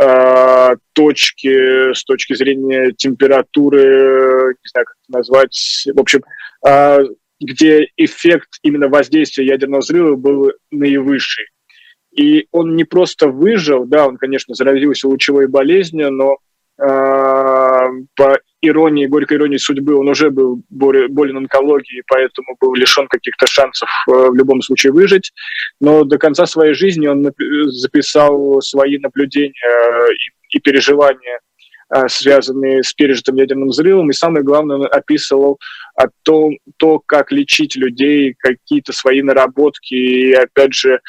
[0.00, 6.22] э, точке с точки зрения температуры, не знаю, как это назвать, в общем,
[6.64, 6.98] э,
[7.40, 11.46] где эффект именно воздействия ядерного взрыва был наивысший.
[12.16, 16.36] И он не просто выжил, да, он, конечно, заразился лучевой болезнью, но
[16.78, 23.46] э, по иронии, горькой иронии судьбы, он уже был болен онкологией, поэтому был лишен каких-то
[23.46, 25.32] шансов э, в любом случае выжить.
[25.80, 27.32] Но до конца своей жизни он
[27.68, 30.08] записал свои наблюдения э,
[30.50, 31.40] и, переживания,
[31.94, 35.58] э, связанные с пережитым ядерным взрывом, и самое главное, описывал
[35.96, 41.00] о том, то, как лечить людей, какие-то свои наработки и, опять же,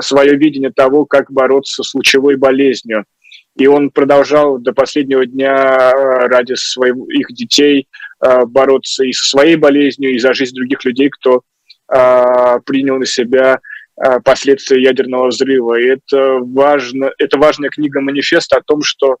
[0.00, 3.04] свое видение того, как бороться с лучевой болезнью.
[3.56, 7.88] И он продолжал до последнего дня э, ради своих их детей
[8.22, 11.42] э, бороться и со своей болезнью, и за жизнь других людей, кто
[11.90, 13.60] э, принял на себя
[14.24, 15.80] последствия ядерного взрыва.
[15.80, 19.16] И это, важно, это важная книга-манифест о том, что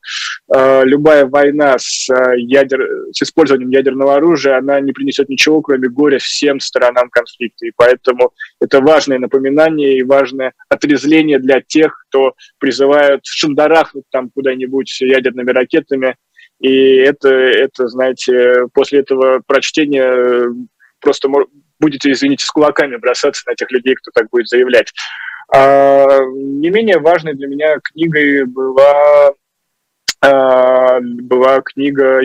[0.54, 5.88] э, любая война с, э, ядер, с использованием ядерного оружия, она не принесет ничего, кроме
[5.88, 7.66] горя всем сторонам конфликта.
[7.66, 15.00] И поэтому это важное напоминание и важное отрезвление для тех, кто призывают шандарахнуть там куда-нибудь
[15.00, 16.16] ядерными ракетами.
[16.60, 20.48] И это, это, знаете, после этого прочтения
[21.00, 21.28] просто
[21.80, 24.92] будете, извините, с кулаками бросаться на тех людей, кто так будет заявлять.
[25.54, 29.32] А, не менее важной для меня книгой была
[30.24, 32.20] а, была книга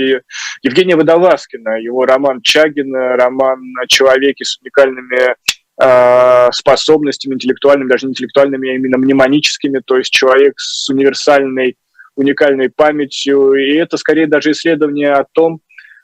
[0.63, 5.35] Евгения Водолазкина, его роман Чагин, роман о человеке с уникальными
[5.77, 11.75] а, способностями интеллектуальными, даже не интеллектуальными, а именно мнемоническими, то есть человек с универсальной,
[12.15, 13.53] уникальной памятью.
[13.53, 15.59] И это скорее даже исследование о том,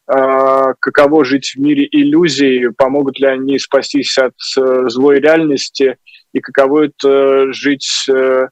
[0.08, 5.98] каково жить в мире иллюзий, помогут ли они спастись от э, злой реальности,
[6.34, 8.48] и каково это жить э,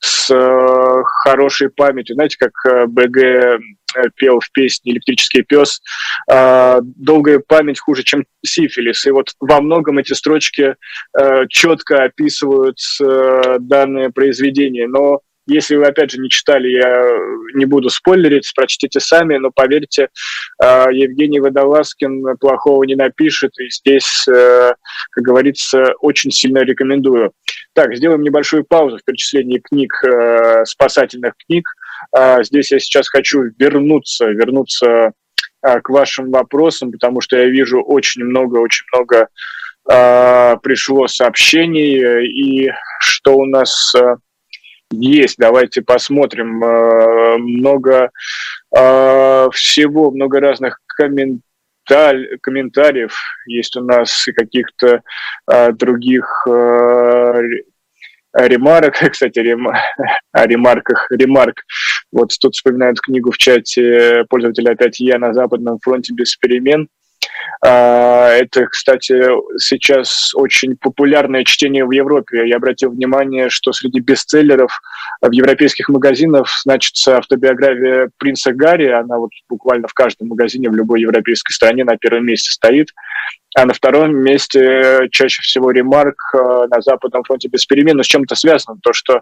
[0.00, 2.14] с э, хорошей памятью.
[2.14, 3.60] Знаете, как БГ
[4.16, 5.80] пел в песне «Электрический пес»,
[6.30, 9.06] э, долгая память хуже, чем сифилис.
[9.06, 10.76] И вот во многом эти строчки
[11.48, 12.78] четко описывают
[13.60, 14.86] данное произведение.
[14.86, 17.04] Но если вы, опять же, не читали, я
[17.54, 20.10] не буду спойлерить, прочтите сами, но поверьте,
[20.62, 24.72] а, Евгений Водолазкин плохого не напишет, и здесь, э,
[25.10, 27.32] как говорится, очень сильно рекомендую.
[27.72, 31.68] Так, сделаем небольшую паузу в перечислении книг, э, спасательных книг.
[32.42, 35.12] Здесь я сейчас хочу вернуться, вернуться
[35.60, 39.28] к вашим вопросам, потому что я вижу очень много, очень много
[40.62, 43.92] пришло сообщений, и что у нас
[44.90, 46.62] есть, давайте посмотрим.
[46.64, 48.10] Э, много
[48.76, 51.42] э, всего, много разных комментариев
[52.42, 55.00] комментариев есть у нас и каких-то
[55.50, 56.46] э, других
[58.34, 59.68] ремарок, кстати, рем...
[60.32, 61.62] о ремарках, ремарк.
[62.12, 66.88] Вот тут вспоминают книгу в чате пользователя опять «Я на Западном фронте без перемен».
[67.60, 69.22] А, это, кстати,
[69.58, 72.48] сейчас очень популярное чтение в Европе.
[72.48, 74.80] Я обратил внимание, что среди бестселлеров
[75.20, 78.88] в европейских магазинах значится автобиография принца Гарри.
[78.88, 82.90] Она вот буквально в каждом магазине в любой европейской стране на первом месте стоит.
[83.56, 87.96] А на втором месте чаще всего ремарк э, на Западном фронте без перемен.
[87.96, 88.78] Но с чем это связано?
[88.82, 89.20] То, что э,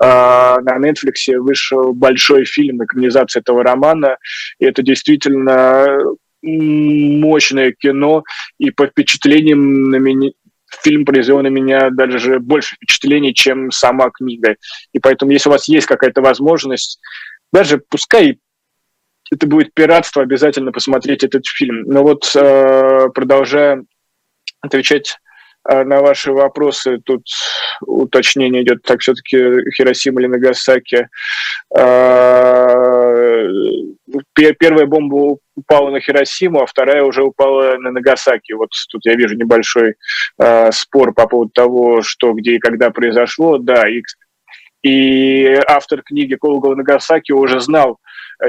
[0.00, 4.18] на Netflix вышел большой фильм, экранизация этого романа,
[4.58, 5.86] и это действительно
[6.42, 8.22] мощное кино,
[8.58, 10.30] и по впечатлениям на меня,
[10.82, 14.56] фильм произвел на меня даже больше впечатлений, чем сама книга.
[14.92, 17.00] И поэтому, если у вас есть какая-то возможность,
[17.52, 18.38] даже пускай
[19.30, 21.82] это будет пиратство, обязательно посмотреть этот фильм.
[21.82, 23.84] Но вот э, продолжая
[24.60, 25.18] отвечать
[25.68, 27.24] на ваши вопросы, тут
[27.82, 31.08] уточнение идет, так все-таки Хиросима или Нагасаки.
[31.76, 33.46] Э,
[34.34, 38.52] первая бомба упала на Хиросиму, а вторая уже упала на Нагасаки.
[38.52, 39.96] Вот тут я вижу небольшой
[40.40, 43.58] э, спор по поводу того, что где и когда произошло.
[43.58, 44.02] Да, и,
[44.82, 47.98] и автор книги Колгова Нагасаки уже знал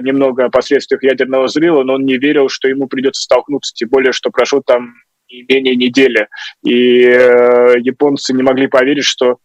[0.02, 4.14] немного о последствиях ядерного взрыва, но он не верил, что ему придется столкнуться, тем более,
[4.14, 4.94] что прошло там
[5.30, 6.28] не менее недели.
[6.64, 9.38] И э, японцы не могли поверить, что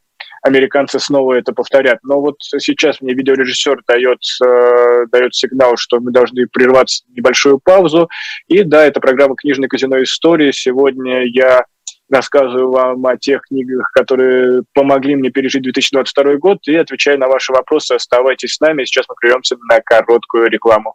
[0.43, 1.99] американцы снова это повторят.
[2.03, 8.09] Но вот сейчас мне видеорежиссер дает, э, дает сигнал, что мы должны прерваться небольшую паузу.
[8.49, 10.51] И да, это программа «Книжный казино истории».
[10.53, 11.65] Сегодня я
[12.11, 17.53] рассказываю вам о тех книгах, которые помогли мне пережить 2022 год, и отвечаю на ваши
[17.53, 17.93] вопросы.
[17.93, 18.85] Оставайтесь с нами.
[18.85, 20.95] Сейчас мы прервемся на короткую рекламу.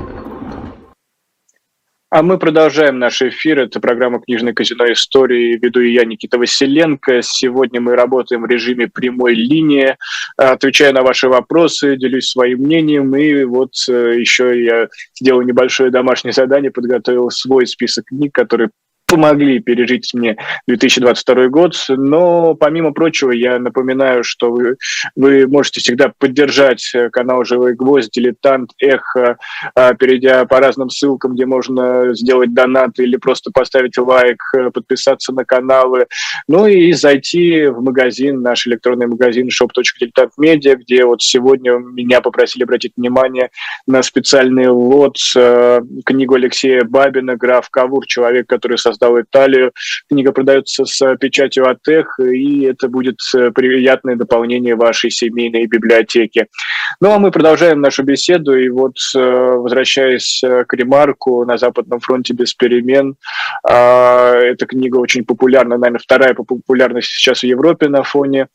[2.11, 3.59] А мы продолжаем наш эфир.
[3.59, 5.57] Это программа «Книжное казино истории».
[5.57, 7.21] Веду я, Никита Василенко.
[7.21, 9.95] Сегодня мы работаем в режиме прямой линии.
[10.35, 13.15] Отвечаю на ваши вопросы, делюсь своим мнением.
[13.15, 18.71] И вот э, еще я сделал небольшое домашнее задание, подготовил свой список книг, которые
[19.11, 21.75] помогли пережить мне 2022 год.
[21.89, 24.77] Но, помимо прочего, я напоминаю, что вы,
[25.17, 29.37] вы можете всегда поддержать э, канал «Живой гвоздь», «Дилетант», «Эхо»,
[29.75, 35.33] а, перейдя по разным ссылкам, где можно сделать донат или просто поставить лайк, э, подписаться
[35.33, 36.07] на каналы.
[36.47, 42.93] Ну и зайти в магазин, наш электронный магазин shop.diletantmedia, где вот сегодня меня попросили обратить
[42.95, 43.49] внимание
[43.87, 49.71] на специальный лот, э, книгу Алексея Бабина «Граф Кавур», человек, который создал создал Италию.
[50.09, 56.47] Книга продается с печатью Атех, и это будет э, приятное дополнение вашей семейной библиотеки.
[56.99, 61.99] Ну а мы продолжаем нашу беседу, и вот э, возвращаясь э, к ремарку «На Западном
[61.99, 63.15] фронте без перемен»,
[63.67, 68.47] а, эта книга очень популярна, наверное, вторая по популярности сейчас в Европе на фоне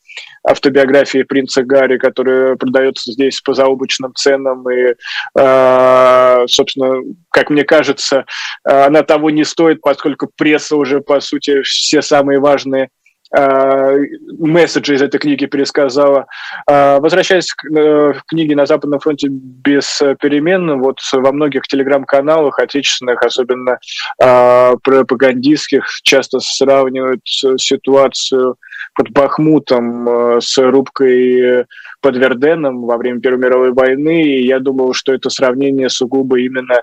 [0.47, 4.69] автобиографии принца Гарри, которая продается здесь по заоблачным ценам.
[4.69, 4.95] И,
[5.37, 8.25] э, собственно, как мне кажется,
[8.63, 12.89] она того не стоит, поскольку пресса уже, по сути, все самые важные
[13.31, 16.27] месседжи из этой книги пересказала.
[16.65, 23.79] Возвращаясь к, э, книге «На Западном фронте без перемен», вот во многих телеграм-каналах отечественных, особенно
[24.17, 28.57] пропагандистских, часто сравнивают ситуацию
[28.93, 31.65] под Бахмутом э, с рубкой
[32.01, 34.23] под Верденом во время Первой мировой войны.
[34.23, 36.81] И я думал, что это сравнение сугубо именно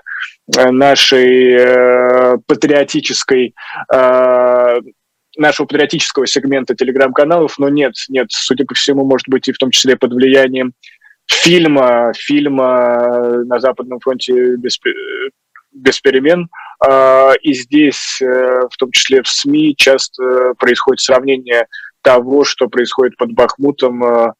[0.55, 3.53] э, нашей патриотической
[5.37, 9.71] нашего патриотического сегмента телеграм-каналов, но нет, нет, судя по всему, может быть, и в том
[9.71, 10.73] числе под влиянием
[11.27, 14.79] фильма, фильма на Западном фронте без,
[15.71, 16.49] без перемен.
[17.41, 21.67] И здесь, в том числе в СМИ, часто происходит сравнение
[22.05, 24.31] того, что происходит под Бахмутом, э,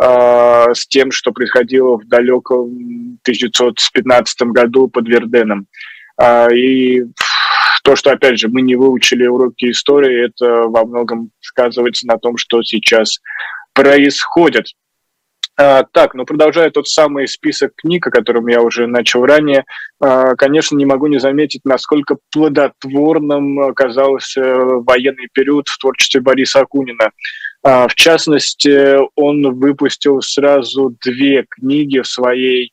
[0.00, 5.66] э, с тем, что происходило в далеком 1915 году под Верденом.
[6.18, 7.04] А, и
[7.82, 12.36] то, что, опять же, мы не выучили уроки истории, это во многом сказывается на том,
[12.36, 13.20] что сейчас
[13.74, 14.66] происходит.
[15.58, 19.64] А, так, ну продолжая тот самый список книг, о котором я уже начал ранее,
[20.00, 27.10] а, конечно, не могу не заметить, насколько плодотворным оказался военный период в творчестве Бориса Акунина.
[27.62, 32.72] А, в частности, он выпустил сразу две книги в своей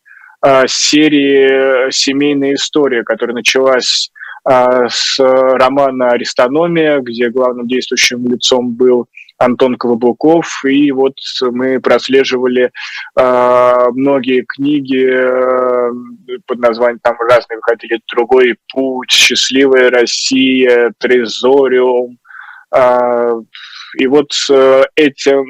[0.68, 4.10] серии «Семейная история», которая началась
[4.48, 9.08] с романа «Аристономия», где главным действующим лицом был
[9.40, 12.72] Антон Колобуков, и вот мы прослеживали
[13.18, 15.92] э, многие книги э,
[16.46, 22.18] под названием, там разные выходили, «Другой путь», «Счастливая Россия», «Трезориум»,
[22.76, 23.42] э,
[23.98, 25.46] и вот э, этим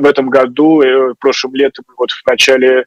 [0.00, 2.84] в этом году, э, прошлым летом, вот в начале э,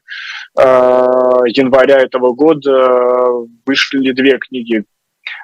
[0.58, 3.30] января этого года
[3.64, 4.84] вышли две книги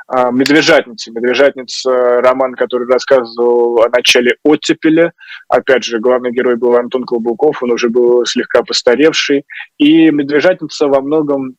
[0.06, 1.10] а, «Медвежатница».
[1.12, 5.12] «Медвежатница»— роман, который рассказывал о начале оттепели.
[5.48, 9.44] Опять же, главный герой был Антон Колбуков, он уже был слегка постаревший.
[9.78, 11.56] И «Медвежатница» во многом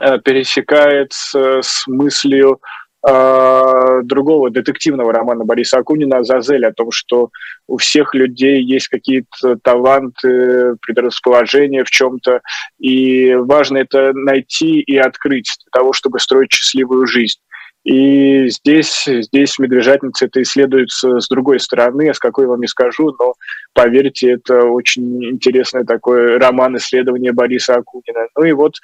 [0.00, 2.60] э, пересекается с мыслью
[3.08, 7.30] э, другого детективного романа Бориса Акунина «Азазель» о том, что
[7.68, 12.42] у всех людей есть какие-то таланты, предрасположения в чем-то,
[12.78, 17.38] и важно это найти и открыть для того, чтобы строить счастливую жизнь.
[17.84, 23.14] И здесь, здесь медвежатница это исследуется с другой стороны, а с какой вам не скажу,
[23.18, 23.34] но
[23.74, 28.28] поверьте, это очень интересный такой роман исследования Бориса Акунина.
[28.36, 28.76] Ну и вот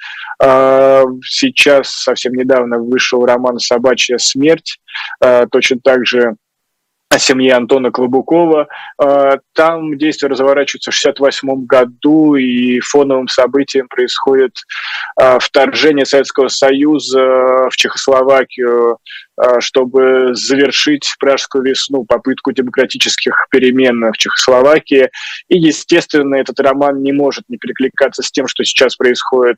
[0.43, 4.79] э, сейчас, совсем недавно, вышел роман «Собачья смерть»,
[5.23, 6.35] э, точно так же
[7.17, 8.67] семье Антона Клобукова.
[9.01, 14.51] А, там действие разворачивается в 1968 году, и фоновым событием происходит
[15.15, 18.99] а, вторжение Советского Союза в Чехословакию,
[19.37, 25.09] а, чтобы завершить Пражскую весну, попытку демократических перемен в Чехословакии.
[25.47, 29.57] И, естественно, этот роман не может не перекликаться с тем, что сейчас происходит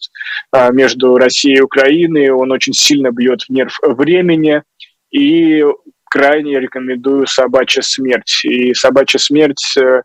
[0.71, 2.29] между Россией и Украиной.
[2.29, 4.63] Он очень сильно бьет в нерв времени.
[5.11, 5.65] И
[6.11, 8.43] крайне рекомендую «Собачья смерть».
[8.43, 10.01] И «Собачья смерть», э,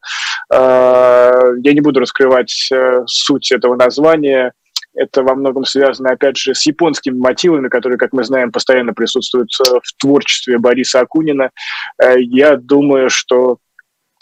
[0.53, 4.53] э, я не буду раскрывать э, суть этого названия,
[4.95, 9.51] это во многом связано, опять же, с японскими мотивами, которые, как мы знаем, постоянно присутствуют
[9.53, 11.51] в творчестве Бориса Акунина.
[12.17, 13.59] Я думаю, что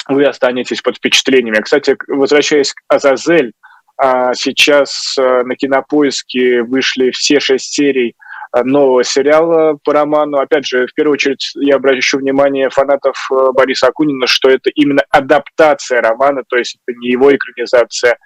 [0.08, 1.62] вы останетесь под впечатлениями.
[1.62, 3.52] Кстати, возвращаясь к «Азазель»,
[3.96, 8.16] а сейчас на Кинопоиске вышли все шесть серий
[8.62, 10.38] нового сериала по роману.
[10.38, 15.02] Опять же, в первую очередь я обращу внимание фанатов э, Бориса Акунина, что это именно
[15.10, 18.16] адаптация романа, то есть это не его экранизация.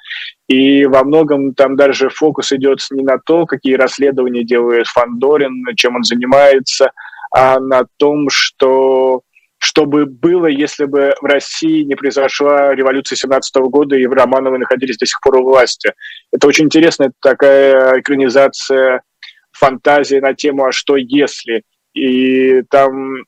[0.48, 5.96] И во многом там даже фокус идет не на то, какие расследования делает Фандорин, чем
[5.96, 6.90] он занимается,
[7.30, 9.22] а на том, что
[9.60, 14.96] что бы было, если бы в России не произошла революция 17 года и Романовы находились
[14.98, 15.92] до сих пор у власти.
[16.32, 19.02] Это очень интересная такая экранизация
[19.58, 21.62] фантазии на тему «А что если?».
[21.94, 23.24] И там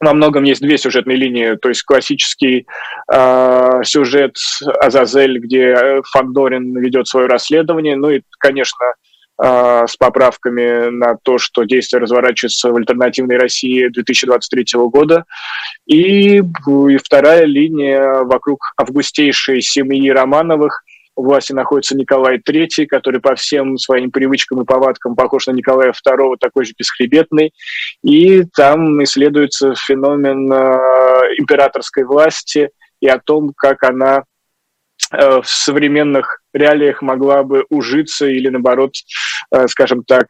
[0.00, 2.66] во многом есть две сюжетные линии, то есть классический
[3.12, 4.36] э, сюжет
[4.80, 8.84] Азазель, где Фандорин ведет свое расследование, ну и, конечно,
[9.42, 15.24] э, с поправками на то, что действие разворачивается в альтернативной России 2023 года.
[15.86, 20.84] И, и вторая линия вокруг августейшей семьи Романовых,
[21.18, 25.92] у власти находится Николай III, который по всем своим привычкам и повадкам похож на Николая
[25.92, 27.52] II, такой же бесхребетный.
[28.04, 34.22] И там исследуется феномен э, императорской власти и о том, как она
[35.12, 38.92] э, в современных реалиях могла бы ужиться или, наоборот,
[39.52, 40.26] э, скажем так,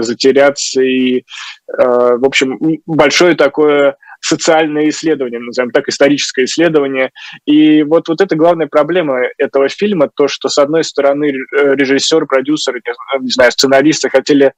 [0.00, 0.82] затеряться.
[0.82, 1.24] И,
[1.68, 7.10] в общем, большое такое социальное исследование, назовем так, историческое исследование.
[7.44, 12.80] И вот, вот это главная проблема этого фильма, то, что, с одной стороны, режиссер, продюсер,
[13.20, 14.52] не знаю, сценаристы хотели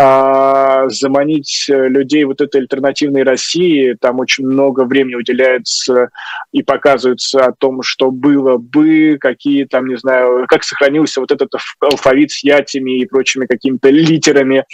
[0.00, 3.96] а, заманить людей вот этой альтернативной России.
[4.00, 6.10] Там очень много времени уделяется
[6.52, 11.50] и показывается о том, что было бы, какие там, не знаю, как сохранился вот этот
[11.80, 14.64] алфавит с ятями и прочими какими-то литерами,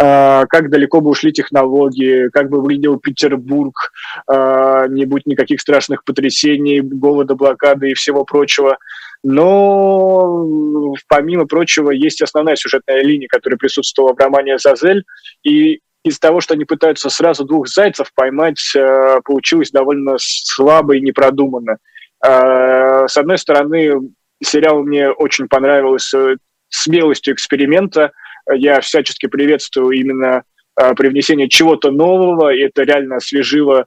[0.00, 3.74] а, как далеко бы ушли технологии, как бы выглядел Петербург,
[4.28, 8.78] а, не будь никаких страшных потрясений, голода, блокады и всего прочего.
[9.24, 15.04] Но, помимо прочего, есть основная сюжетная линия, которая присутствовала в романе «Зазель»,
[15.42, 21.00] и из того, что они пытаются сразу двух зайцев поймать, э, получилось довольно слабо и
[21.00, 21.78] непродуманно.
[22.24, 24.12] Э, с одной стороны,
[24.42, 26.36] сериал мне очень понравился
[26.68, 28.12] смелостью эксперимента.
[28.50, 30.44] Я всячески приветствую именно
[30.96, 32.52] привнесение чего-то нового.
[32.52, 33.86] И это реально освежило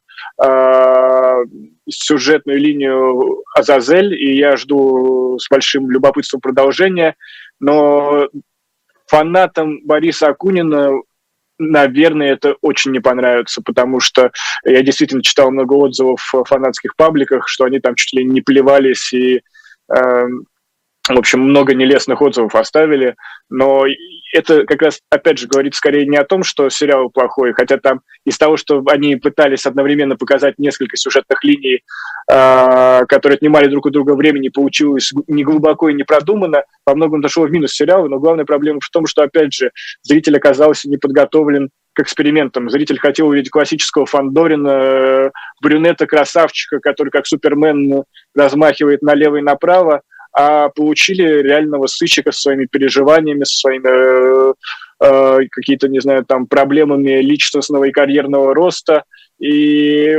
[1.89, 7.15] сюжетную линию Азазель, и я жду с большим любопытством продолжения.
[7.59, 8.27] Но
[9.07, 10.91] фанатам Бориса Акунина
[11.61, 14.31] наверное, это очень не понравится, потому что
[14.65, 19.13] я действительно читал много отзывов в фанатских пабликах, что они там чуть ли не плевались
[19.13, 19.41] и
[19.95, 20.25] э,
[21.09, 23.15] в общем, много нелестных отзывов оставили,
[23.49, 23.85] но
[24.33, 28.01] это как раз, опять же, говорит скорее не о том, что сериал плохой, хотя там
[28.25, 31.81] из того, что они пытались одновременно показать несколько сюжетных линий,
[32.31, 37.21] э, которые отнимали друг у друга времени, получилось не глубоко и не продуманно, во многом
[37.21, 39.71] дошло в минус сериала, но главная проблема в том, что, опять же,
[40.03, 42.69] зритель оказался не подготовлен к экспериментам.
[42.69, 45.31] Зритель хотел увидеть классического Фандорина, э,
[45.61, 53.43] брюнета-красавчика, который как Супермен размахивает налево и направо, а получили реального сыщика со своими переживаниями,
[53.43, 54.53] со своими э,
[55.03, 59.03] э, какие-то, не знаю, там проблемами личностного и карьерного роста,
[59.39, 60.17] и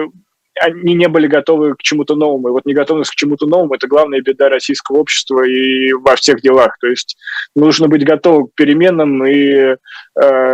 [0.60, 2.48] они не были готовы к чему-то новому.
[2.48, 6.76] И вот неготовность к чему-то новому– это главная беда российского общества и во всех делах.
[6.80, 7.16] То есть
[7.56, 9.76] нужно быть готовым к переменам и э,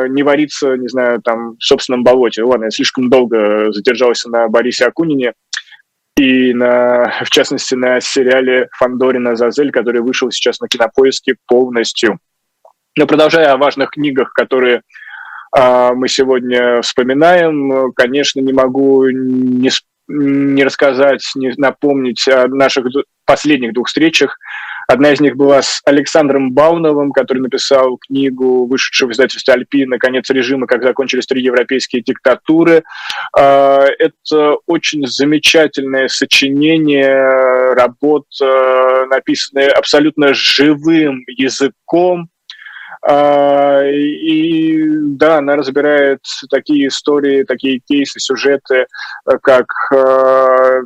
[0.09, 2.45] не вариться, не знаю, там, в собственном болоте.
[2.45, 5.33] Ладно, я слишком долго задержался на Борисе Акунине
[6.19, 12.19] и, на, в частности, на сериале Фандорина «Зазель», который вышел сейчас на Кинопоиске полностью.
[12.97, 14.83] Но продолжая о важных книгах, которые
[15.57, 19.71] э, мы сегодня вспоминаем, конечно, не могу не,
[20.09, 22.87] не рассказать, не напомнить о наших
[23.25, 24.39] последних двух встречах
[24.91, 29.99] Одна из них была с Александром Бауновым, который написал книгу, вышедшую в издательстве «Альпина.
[29.99, 30.67] Конец режима.
[30.67, 32.85] Как закончились три европейские диктатуры».
[33.37, 42.31] А, это очень замечательное сочинение, работа, написанная абсолютно живым языком,
[43.07, 48.87] а, и да, она разбирает такие истории, такие кейсы, сюжеты,
[49.43, 50.81] как а,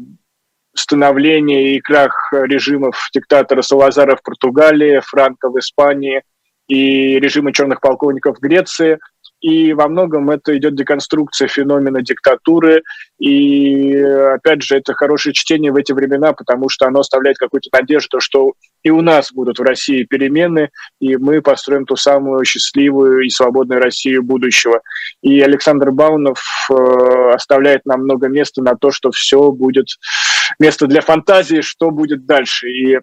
[0.74, 6.22] становление и крах режимов диктатора Салазара в Португалии, Франка в Испании
[6.68, 8.98] и режима черных полковников в Греции.
[9.42, 12.82] И во многом это идет деконструкция феномена диктатуры.
[13.18, 18.20] И, опять же, это хорошее чтение в эти времена, потому что оно оставляет какую-то надежду,
[18.20, 18.52] что
[18.84, 20.70] и у нас будут в России перемены,
[21.00, 24.80] и мы построим ту самую счастливую и свободную Россию будущего.
[25.22, 29.86] И Александр Баунов э, оставляет нам много места на то, что все будет
[30.58, 32.68] место для фантазии, что будет дальше.
[32.68, 32.98] И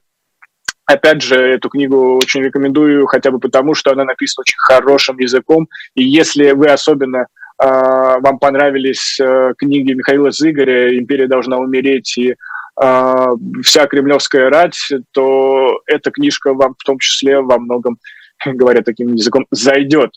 [0.85, 5.67] опять же, эту книгу очень рекомендую, хотя бы потому, что она написана очень хорошим языком.
[5.95, 7.25] И если вы особенно э,
[7.59, 13.25] вам понравились э, книги Михаила Зыгоря «Империя должна умереть» и э,
[13.63, 14.79] «Вся кремлевская рать»,
[15.11, 17.99] то эта книжка вам в том числе во многом
[18.45, 20.11] говоря таким языком, зайдет.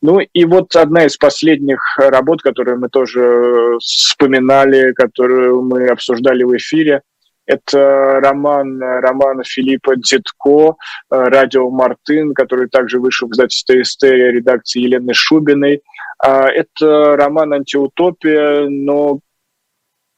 [0.00, 6.56] Ну и вот одна из последних работ, которую мы тоже вспоминали, которую мы обсуждали в
[6.56, 7.02] эфире,
[7.48, 10.76] это роман, роман Филиппа Дзитко
[11.08, 15.80] «Радио Мартын», который также вышел в издательстве СТ редакции Елены Шубиной.
[16.18, 19.20] А, это роман «Антиутопия», но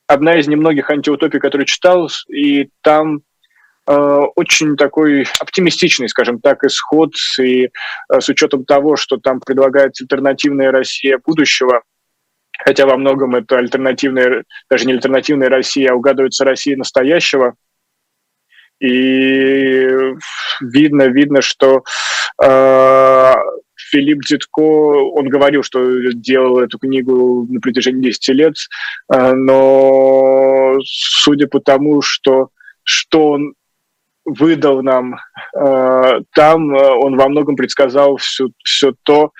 [0.08, 3.20] одна из немногих антиутопий, которые читал, и там э,
[3.86, 10.70] очень такой оптимистичный, скажем так, исход, и э, с учетом того, что там предлагается альтернативная
[10.70, 11.82] Россия будущего,
[12.64, 17.54] хотя во многом это альтернативная, даже не альтернативная Россия, а угадывается Россия настоящего.
[18.80, 19.88] И
[20.60, 21.82] видно, видно, что
[22.42, 23.34] э,
[23.90, 28.54] Филипп Дзитко, он говорил, что делал эту книгу на протяжении 10 лет,
[29.12, 32.50] э, но судя по тому, что,
[32.84, 33.54] что он
[34.24, 35.16] выдал нам
[35.56, 39.32] э, там, он во многом предсказал все, все то,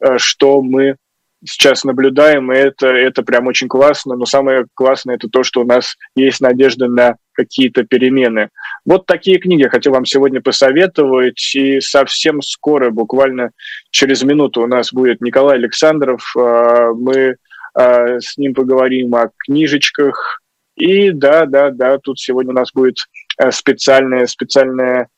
[0.00, 0.96] э, что мы
[1.44, 4.16] сейчас наблюдаем, и это, это прям очень классно.
[4.16, 8.48] Но самое классное это то, что у нас есть надежда на какие-то перемены.
[8.84, 11.54] Вот такие книги я хотел вам сегодня посоветовать.
[11.54, 13.50] И совсем скоро, буквально
[13.90, 16.20] через минуту, у нас будет Николай Александров.
[16.34, 17.36] Мы
[17.76, 20.40] с ним поговорим о книжечках.
[20.78, 22.96] И да, да, да, тут сегодня у нас будет
[23.36, 25.08] а, специальная, специальная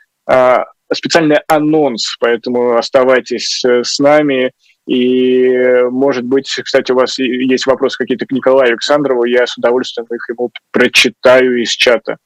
[0.93, 4.53] специальный анонс, поэтому оставайтесь э, с нами.
[4.87, 10.07] И, может быть, кстати, у вас есть вопросы какие-то к Николаю Александрову, я с удовольствием
[10.11, 12.17] их ему прочитаю из чата.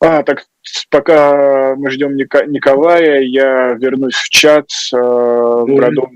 [0.00, 0.44] А, так,
[0.90, 6.12] пока мы ждем Николая, я вернусь в чат, э, продолжу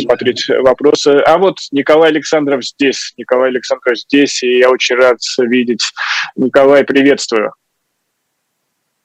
[0.00, 1.22] смотреть вопросы.
[1.26, 5.82] А вот Николай Александров здесь, Николай Александров здесь, и я очень рад видеть.
[6.36, 7.52] Николай, приветствую.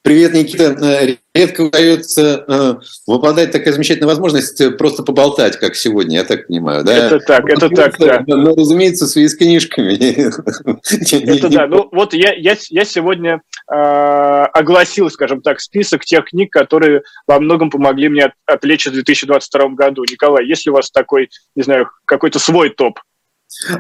[0.03, 0.75] Привет, Никита.
[0.81, 2.75] Э, редко удается э,
[3.05, 7.07] выпадать такая замечательная возможность э, просто поболтать, как сегодня, я так понимаю, да?
[7.07, 8.23] Это так, это так, да.
[8.25, 9.93] Но, разумеется, в связи с книжками.
[9.93, 11.67] Это да.
[11.67, 13.41] Ну, вот я, я, я сегодня
[13.71, 18.93] э, огласил, скажем так, список тех книг, которые во многом помогли мне от, отвлечься в
[18.93, 20.03] 2022 году.
[20.09, 22.99] Николай, есть ли у вас такой, не знаю, какой-то свой топ?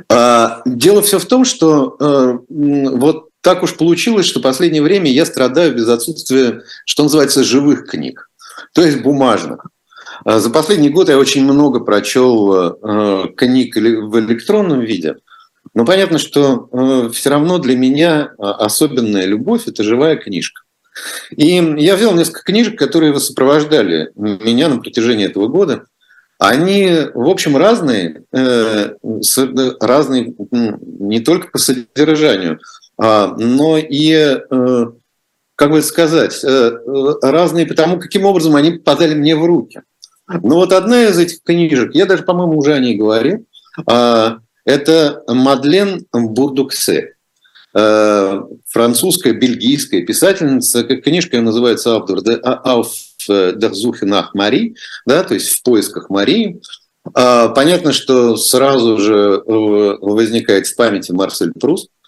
[0.07, 5.11] А, дело все в том, что э, вот так уж получилось, что в последнее время
[5.11, 8.29] я страдаю без отсутствия, что называется, живых книг,
[8.73, 9.65] то есть бумажных.
[10.23, 15.15] А за последний год я очень много прочел э, книг в электронном виде,
[15.73, 20.61] но понятно, что э, все равно для меня особенная любовь– это живая книжка.
[21.35, 25.85] И я взял несколько книжек, которые сопровождали меня на протяжении этого года.
[26.37, 28.95] Они, в общем, разные, э,
[29.79, 30.33] разные
[30.99, 34.85] не только по содержанию, а, но и, э,
[35.55, 36.71] как бы сказать, э,
[37.23, 39.81] разные потому, каким образом они попадали мне в руки.
[40.27, 43.45] Ну вот одна из этих книжек, я даже, по-моему, уже о ней говорил,
[43.87, 47.15] а, это Мадлен Бурдуксе,
[47.73, 50.83] э, французская, бельгийская писательница.
[50.83, 52.87] Книжка называется «Auf
[53.27, 54.75] der Suche nach Marie»,
[55.07, 56.61] да, то есть «В поисках Марии».
[57.15, 62.00] А, понятно, что сразу же возникает в памяти Марсель Пруст, а,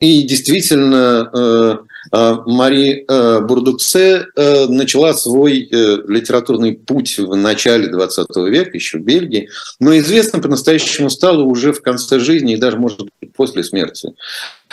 [0.00, 1.76] и действительно, э,
[2.12, 9.02] а, Мари э, Бурдуксе э, начала свой литературный путь в начале 20 века, еще в
[9.02, 9.48] Бельгии,
[9.80, 14.12] но известно по-настоящему стало уже в конце жизни и даже, может быть, после смерти.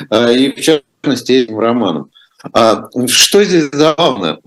[0.09, 2.11] А, и в частности, этим романом.
[3.07, 4.39] Что здесь забавно?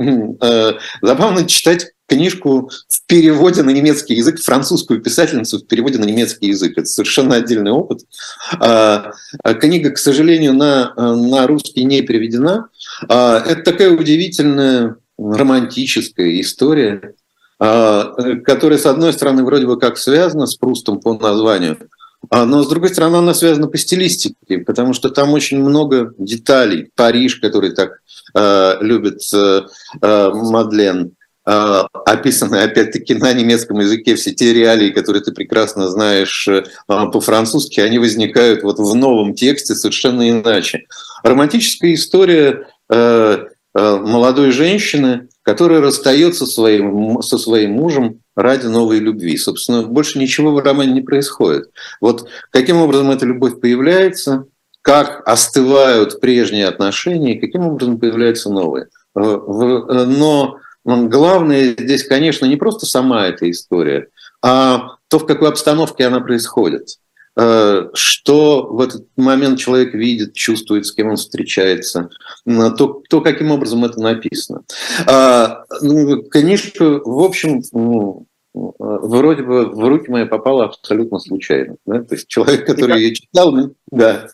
[1.01, 6.72] Забавно читать книжку в переводе на немецкий язык, французскую писательницу в переводе на немецкий язык.
[6.76, 8.00] Это совершенно отдельный опыт.
[8.61, 12.68] А, а книга, к сожалению, на, на русский не переведена.
[13.09, 17.14] А, это такая удивительная романтическая история,
[17.59, 21.78] которая, с одной стороны, вроде бы как связана с Прустом по названию,
[22.30, 26.90] но, с другой стороны, она связана по стилистике, потому что там очень много деталей.
[26.94, 28.00] Париж, который так
[28.34, 29.62] э, любит э,
[30.02, 36.64] Мадлен, Э, описаны, опять-таки, на немецком языке все те реалии, которые ты прекрасно знаешь э,
[36.88, 40.86] по-французски, они возникают вот в новом тексте совершенно иначе.
[41.22, 49.36] Романтическая история э, молодой женщины, которая расстается со своим, со своим мужем ради новой любви.
[49.36, 51.70] Собственно, больше ничего в романе не происходит.
[52.01, 54.47] Вот каким образом эта любовь появляется,
[54.82, 58.88] как остывают прежние отношения, каким образом появляются новые.
[59.14, 64.09] Но главное здесь, конечно, не просто сама эта история,
[64.43, 66.99] а то, в какой обстановке она происходит.
[67.37, 72.09] э, что в этот момент человек видит, чувствует, с кем он встречается,
[72.45, 74.62] то, то каким образом это написано.
[75.07, 81.76] А, ну, книжка, в общем, ну, вроде бы в руки мои попала абсолютно случайно.
[81.84, 82.03] Да?
[82.03, 84.28] То есть человек, который ее читал, ну, да.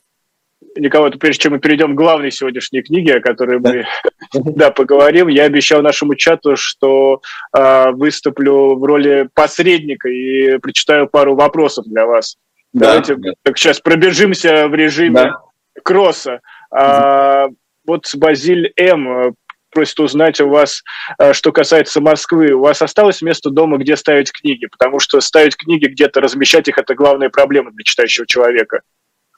[0.76, 3.86] Никого, прежде чем мы перейдем к главной сегодняшней книге, о которой мы
[4.32, 7.20] да, поговорим, я обещал нашему чату, что
[7.56, 12.36] э, выступлю в роли посредника и прочитаю пару вопросов для вас.
[12.72, 13.32] Да, Давайте да.
[13.42, 15.40] Так, сейчас пробежимся в режиме да.
[15.82, 16.40] кросса.
[16.70, 17.48] А,
[17.86, 19.34] вот Базиль М
[19.72, 20.82] просит узнать у вас,
[21.18, 22.52] э, что касается Москвы.
[22.52, 24.66] У вас осталось место дома, где ставить книги?
[24.66, 28.82] Потому что ставить книги где-то, размещать их– это главная проблема для читающего человека.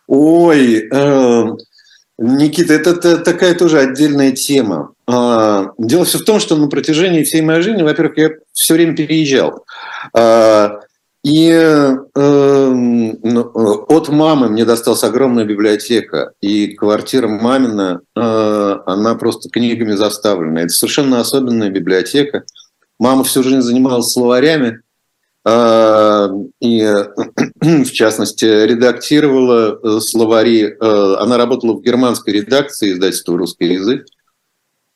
[0.06, 1.44] Ой, э,
[2.18, 4.92] Никита, это, это такая тоже отдельная тема.
[5.08, 8.94] Э, дело все в том, что на протяжении всей моей жизни, во-первых, я все время
[8.96, 9.64] переезжал.
[10.16, 10.68] Э,
[11.24, 11.94] и э,
[13.88, 20.60] от мамы мне досталась огромная библиотека, и квартира мамина, э, она просто книгами заставлена.
[20.60, 22.44] Это совершенно особенная библиотека.
[22.98, 24.82] Мама всю жизнь занималась словарями,
[25.46, 26.82] и,
[27.60, 30.64] в частности, редактировала э, словари.
[30.64, 34.06] Э, она работала в германской редакции издательства «Русский язык»,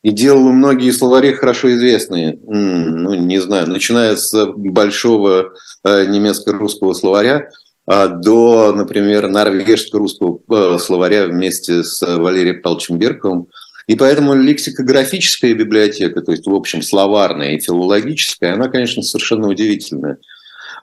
[0.01, 5.51] и делала многие словари хорошо известные, ну, не знаю, начиная с большого
[5.83, 7.49] э, немецко-русского словаря
[7.85, 13.47] а, до, например, норвежско-русского э, словаря вместе с Валерием Павловичем Берковым.
[13.87, 20.17] И поэтому лексикографическая библиотека, то есть, в общем, словарная и филологическая, она, конечно, совершенно удивительная.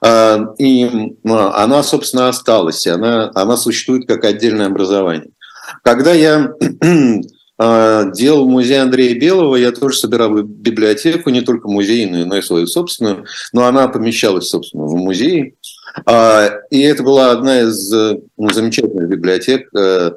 [0.01, 5.31] А, и она, собственно, осталась, и она, она существует как отдельное образование.
[5.83, 6.51] Когда я
[7.57, 12.67] а, делал музей Андрея Белого, я тоже собирал библиотеку, не только музейную, но и свою
[12.67, 15.53] собственную, но она помещалась, собственно, в музее.
[16.05, 20.11] А, и это была одна из ну, замечательных библиотек, э,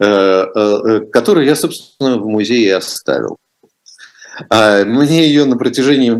[0.00, 3.36] э, э, которую я, собственно, в музее оставил.
[4.50, 6.10] А, мне ее на протяжении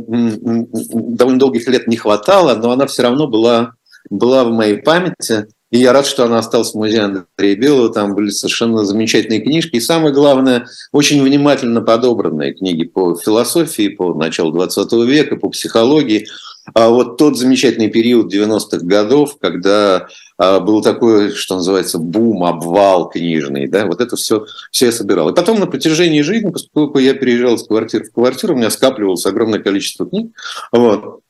[1.17, 3.73] довольно долгих лет не хватало, но она все равно была,
[4.11, 5.47] была в моей памяти.
[5.71, 7.93] И я рад, что она осталась в музее Андрея Белого.
[7.93, 9.77] Там были совершенно замечательные книжки.
[9.77, 16.29] И самое главное, очень внимательно подобранные книги по философии, по началу 20 века, по психологии.
[16.75, 20.09] А вот тот замечательный период 90-х годов, когда
[20.39, 25.31] а, был такой, что называется, бум, обвал книжный, да, вот это все, все я собирал.
[25.31, 29.27] И потом на протяжении жизни, поскольку я переезжал из квартиры в квартиру, у меня скапливалось
[29.27, 30.33] огромное количество книг,
[30.73, 31.21] вот,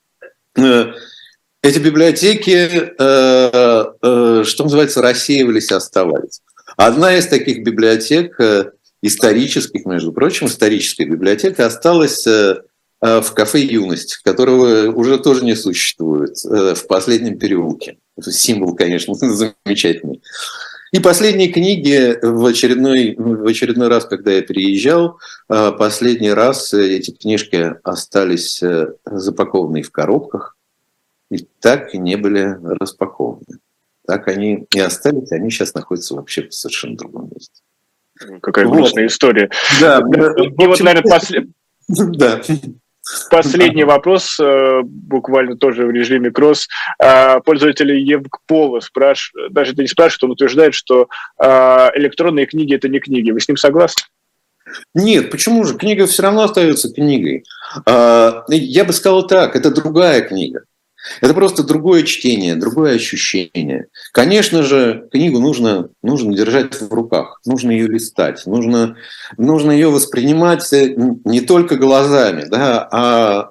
[0.57, 0.93] э,
[1.63, 2.69] эти библиотеки,
[2.99, 6.41] э, э, что называется, рассеивались и оставались.
[6.77, 8.39] Одна из таких библиотек,
[9.03, 12.27] исторических, между прочим, историческая библиотека, осталась
[13.01, 17.99] в кафе «Юность», которого уже тоже не существует в последнем переулке.
[18.21, 19.15] Символ, конечно,
[19.65, 20.23] замечательный.
[20.93, 27.75] И последние книги в очередной, в очередной раз, когда я переезжал, последний раз эти книжки
[27.83, 28.63] остались
[29.05, 30.57] запакованные в коробках
[31.31, 33.59] и так и не были распакованы.
[34.07, 37.61] Так они и остались, они сейчас находятся вообще в совершенно другом месте.
[38.41, 38.77] Какая вот.
[38.77, 39.51] грустная история.
[39.81, 39.99] Да.
[39.99, 41.49] И вот, наверное, послед...
[41.89, 42.41] да.
[43.31, 46.67] Последний вопрос, э, буквально тоже в режиме кросс.
[47.01, 51.09] Э, пользователь Евгпола спрашивает, даже это не спрашивает, он утверждает, что
[51.41, 51.47] э,
[51.95, 53.31] электронные книги– это не книги.
[53.31, 54.03] Вы с ним согласны?
[54.95, 55.77] Нет, почему же?
[55.77, 57.45] Книга все равно остается книгой.
[57.87, 60.65] Я бы сказал так, это другая книга.
[61.21, 63.87] Это просто другое чтение, другое ощущение.
[64.13, 68.97] Конечно же, книгу нужно, нужно держать в руках, нужно ее листать, нужно,
[69.37, 73.51] нужно ее воспринимать не только глазами, да, а,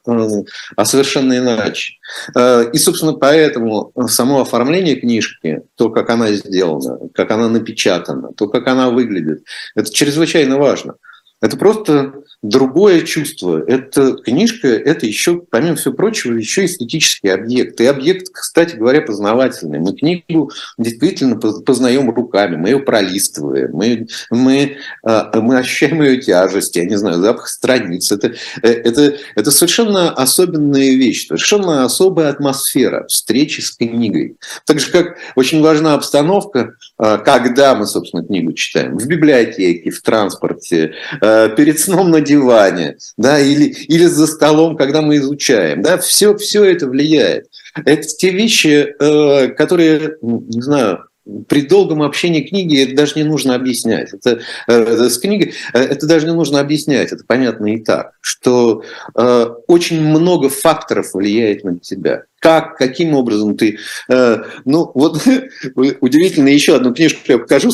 [0.75, 1.95] а совершенно иначе.
[2.35, 8.47] Э, и, собственно, поэтому само оформление книжки, то, как она сделана, как она напечатана, то,
[8.47, 9.43] как она выглядит,
[9.75, 10.95] это чрезвычайно важно.
[11.41, 12.13] Это просто
[12.49, 13.63] другое чувство.
[13.67, 17.79] Эта книжка– это еще, помимо всего прочего, еще эстетический объект.
[17.81, 19.79] И объект, кстати говоря, познавательный.
[19.79, 26.75] Мы книгу действительно познаем руками, мы ее пролистываем, мы, мы, а, мы ощущаем ее тяжесть,
[26.75, 28.11] я не знаю, запах страниц.
[28.11, 34.37] Это, э, это, это совершенно особенная вещь, совершенно особая атмосфера встречи с книгой.
[34.65, 38.97] Так же, как очень важна обстановка, а, когда мы, собственно, книгу читаем.
[38.97, 41.24] В библиотеке, в транспорте, а,
[41.55, 46.63] перед сном на диване, да, или, или за столом, когда мы изучаем, да, все, все
[46.63, 47.47] это влияет.
[47.85, 51.05] Это те вещи, э, которые, не знаю,
[51.47, 54.13] при долгом общении книги это даже не нужно объяснять.
[54.13, 58.83] Это, это, с книгой это даже не нужно объяснять, это понятно и так, что
[59.15, 62.23] э, очень много факторов влияет на тебя.
[62.39, 63.79] Как, каким образом ты...
[64.07, 65.23] Э, ну, вот
[65.75, 67.71] удивительно, еще одну книжку я покажу.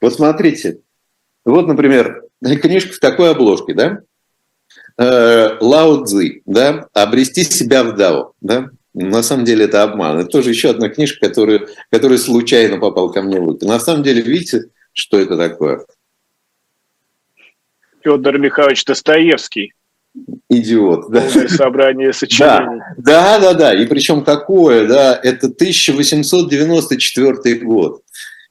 [0.00, 0.78] Вот смотрите,
[1.44, 2.22] вот, например,
[2.62, 3.98] книжка в такой обложке, да?
[4.98, 6.88] Э, Лао Цзи, да?
[6.92, 8.70] «Обрести себя в Дао», да?
[8.94, 10.18] На самом деле это обман.
[10.18, 13.66] Это тоже еще одна книжка, которая, которая случайно попала ко мне в руки.
[13.66, 15.86] На самом деле, видите, что это такое?
[18.04, 19.72] Федор Михайлович Достоевский.
[20.50, 21.10] Идиот.
[21.10, 21.22] Да.
[21.48, 22.82] собрание сочинений.
[22.98, 23.74] Да, да, да, да.
[23.74, 28.02] И причем какое, да, это 1894 год.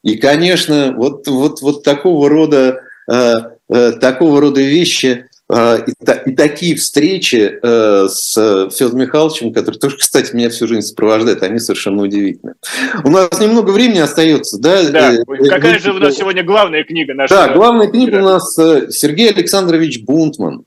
[0.04, 3.34] И, конечно, вот, вот, вот такого рода, э,
[3.70, 5.92] э, такого рода вещи а, и,
[6.30, 11.60] и такие встречи э, с Федором Михайловичем, который тоже, кстати, меня всю жизнь сопровождает, они
[11.60, 12.54] совершенно удивительны.
[13.04, 14.90] У нас немного времени остается, да?
[14.90, 15.14] Да.
[15.14, 17.36] Э, Какая же у нас сегодня главная книга наша?
[17.36, 20.64] Да, главная книга у нас э, Сергей Александрович Бунтман.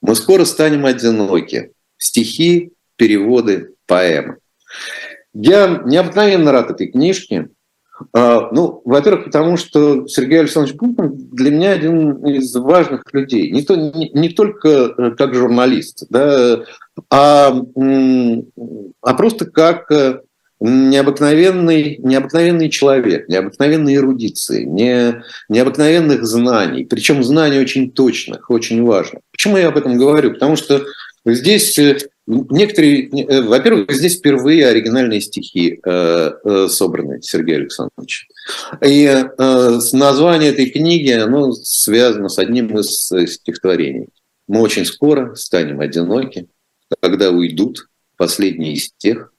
[0.00, 1.72] Мы скоро станем одиноки.
[1.98, 4.36] Стихи, переводы, поэмы.
[5.34, 7.48] Я необыкновенно рад этой книжке.
[8.12, 13.50] А, ну, во-первых, потому что Сергей Александрович Путин для меня один из важных людей.
[13.50, 16.64] Не, то, не, не только э, как журналист, да,
[17.10, 17.54] а,
[19.02, 20.20] а просто как э,
[20.60, 29.22] необыкновенный, необыкновенный человек, необыкновенной эрудиции, не, необыкновенных знаний, причем знаний очень точных, очень важных.
[29.32, 30.34] Почему я об этом говорю?
[30.34, 30.82] Потому что
[31.24, 38.28] здесь э, Некоторые, э, во-первых, здесь впервые оригинальные стихи э, э, собраны Сергей Александрович.
[38.84, 39.24] И
[39.92, 44.08] название этой книги оно связано с одним из стихотворений.
[44.46, 46.48] Мы очень скоро станем одиноки,
[47.00, 49.32] когда уйдут последние из тех,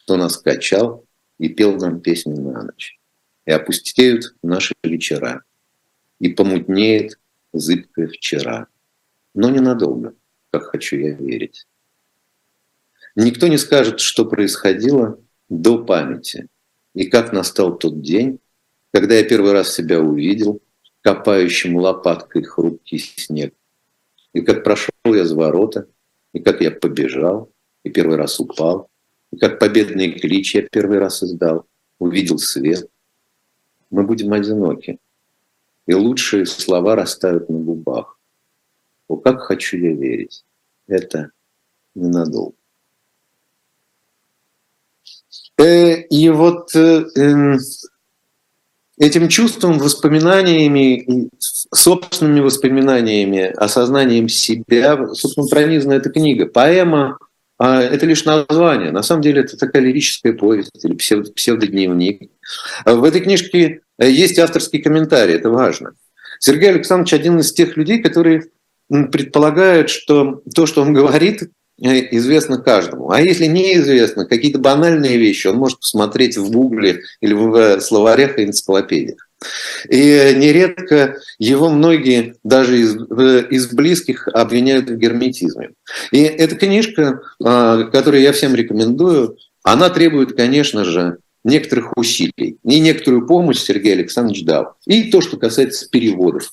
[0.00, 1.04] кто нас качал
[1.38, 2.98] и пел нам песни на ночь.
[3.46, 5.44] И опустеют наши вечера,
[6.18, 7.18] и помутнеет
[7.52, 8.66] зыбкое вчера.
[9.34, 10.14] Но ненадолго,
[10.50, 11.66] как хочу я верить.
[13.16, 16.48] Никто не скажет, что происходило до памяти
[16.94, 18.40] и как настал тот день,
[18.92, 20.60] когда я первый раз себя увидел,
[21.00, 23.54] копающим лопаткой хрупкий снег,
[24.32, 25.86] и как прошел я за ворота,
[26.32, 27.50] и как я побежал,
[27.84, 28.88] и первый раз упал,
[29.30, 31.66] и как победный клич я первый раз издал,
[31.98, 32.88] увидел свет.
[33.90, 34.98] Мы будем одиноки,
[35.86, 38.18] и лучшие слова растают на губах.
[39.06, 40.44] О, как хочу я верить,
[40.86, 41.30] это
[41.94, 42.56] ненадолго.
[45.58, 47.58] Э, и вот э, эм,
[48.98, 56.46] этим чувством, воспоминаниями, собственными воспоминаниями, осознанием себя, собственно, пронизана эта книга.
[56.46, 57.18] Поэма
[57.56, 58.90] а это лишь название.
[58.90, 62.32] На самом деле это такая лирическая повесть или псевдодневник.
[62.84, 65.92] В этой книжке есть авторский комментарий, это важно.
[66.40, 68.46] Сергей Александрович один из тех людей, которые
[68.88, 73.10] предполагают, что то, что он говорит, Э, известно каждому.
[73.10, 78.38] А если неизвестно, какие-то банальные вещи он может посмотреть в Гугле или в э, словарях
[78.38, 79.28] и энциклопедиях.
[79.88, 85.70] И нередко его многие даже из, из близких обвиняют в герметизме.
[86.12, 92.56] И эта книжка, которую я всем рекомендую, она требует, конечно же, некоторых усилий.
[92.64, 94.76] И некоторую помощь Сергей Александрович дал.
[94.86, 96.50] И то, что касается переводов.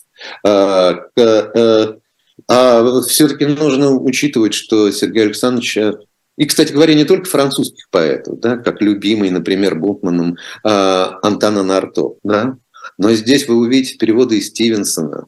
[2.47, 5.93] А, э, все-таки нужно учитывать, что Сергей Александрович э,
[6.37, 10.67] и, кстати говоря, не только французских поэтов, да, как любимый, например, Бутманом э,
[11.21, 12.57] Антона Нарто, да,
[12.97, 15.25] но здесь вы увидите переводы из Стивенсона,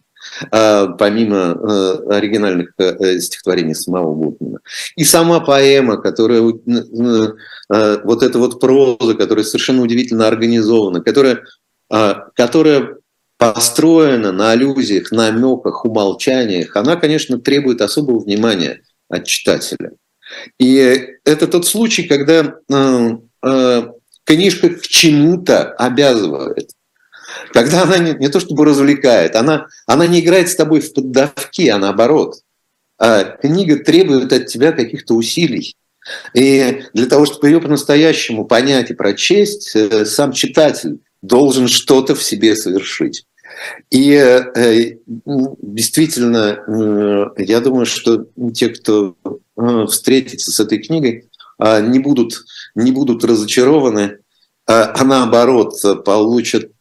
[0.52, 4.60] э, помимо э, оригинальных э, стихотворений самого Бутмана.
[4.96, 7.34] И сама поэма, которая, э,
[7.74, 11.44] э, вот эта вот проза, которая совершенно удивительно организована, которая,
[11.92, 12.98] э, которая
[13.44, 19.92] построена на аллюзиях, намеках, умолчаниях, она, конечно, требует особого внимания от читателя.
[20.58, 23.10] И это тот случай, когда э,
[23.46, 23.84] э,
[24.24, 26.72] книжка к чему-то обязывает.
[27.52, 31.68] Когда она не, не то чтобы развлекает, она, она не играет с тобой в поддавки,
[31.68, 32.36] а наоборот.
[32.98, 35.76] А книга требует от тебя каких-то усилий.
[36.34, 42.24] И для того, чтобы ее по-настоящему понять и прочесть, э, сам читатель должен что-то в
[42.24, 43.26] себе совершить.
[43.90, 51.30] И э, действительно, э, я думаю, что те, кто э, встретится с этой книгой,
[51.60, 52.44] э, не, будут,
[52.76, 54.18] не будут разочарованы, э,
[54.68, 55.76] а наоборот
[56.06, 56.72] получат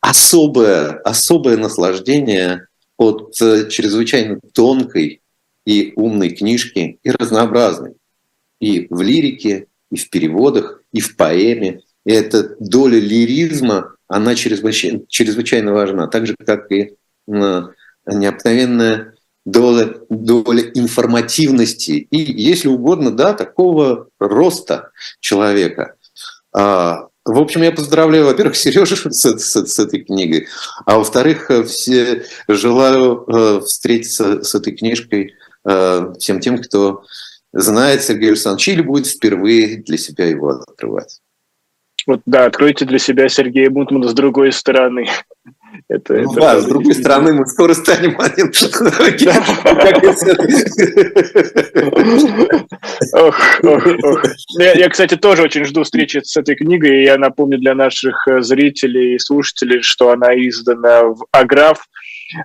[0.00, 5.22] особое, особое наслаждение от чрезвычайно тонкой
[5.64, 7.94] и умной книжки, и разнообразной.
[8.60, 15.00] И в лирике, и в переводах, и в поэме, И эта доля лиризма, она чрезвычайно,
[15.08, 16.96] чрезвычайно важна, так же, как и
[17.26, 19.14] необыкновенная
[19.46, 24.90] доля, доля информативности и, если угодно, да, такого роста
[25.20, 25.94] человека.
[26.54, 30.46] А, в общем, я поздравляю, во-первых, Сережу с, с, с этой книгой,
[30.84, 35.34] а во-вторых, все желаю э, встретиться с этой книжкой
[35.64, 37.02] э, всем тем, кто
[37.54, 41.22] знает Сергея Александровича или будет впервые для себя его открывать.
[42.06, 45.06] Вот да, откройте для себя Сергея Бунтмана с другой стороны.
[45.88, 48.52] Это, ну, это да, с другой стороны, мы скоро станем один.
[54.58, 57.04] Я, кстати, тоже очень жду встречи с этой книгой.
[57.04, 61.86] Я напомню для наших э, зрителей и слушателей, что она издана в Аграф.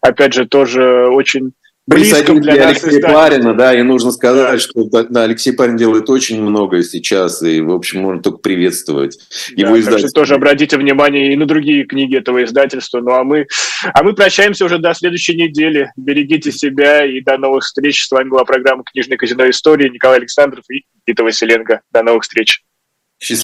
[0.02, 1.52] Опять же, тоже очень
[1.88, 3.02] близком для, для Алексея.
[3.02, 7.72] Парина, да, и нужно сказать, что да, Алексей Парин делает очень многое сейчас, и, в
[7.72, 9.18] общем, можно только приветствовать
[9.56, 10.22] да, его издательство.
[10.22, 13.00] тоже обратите внимание и на другие книги этого издательства.
[13.00, 13.48] Ну, а мы,
[13.94, 15.92] а мы прощаемся уже до следующей недели.
[15.96, 18.06] Берегите себя и до новых встреч.
[18.06, 19.90] С вами была программа «Книжный казино истории».
[19.90, 21.82] Николай Александров и Никита Василенко.
[21.92, 22.64] До новых встреч.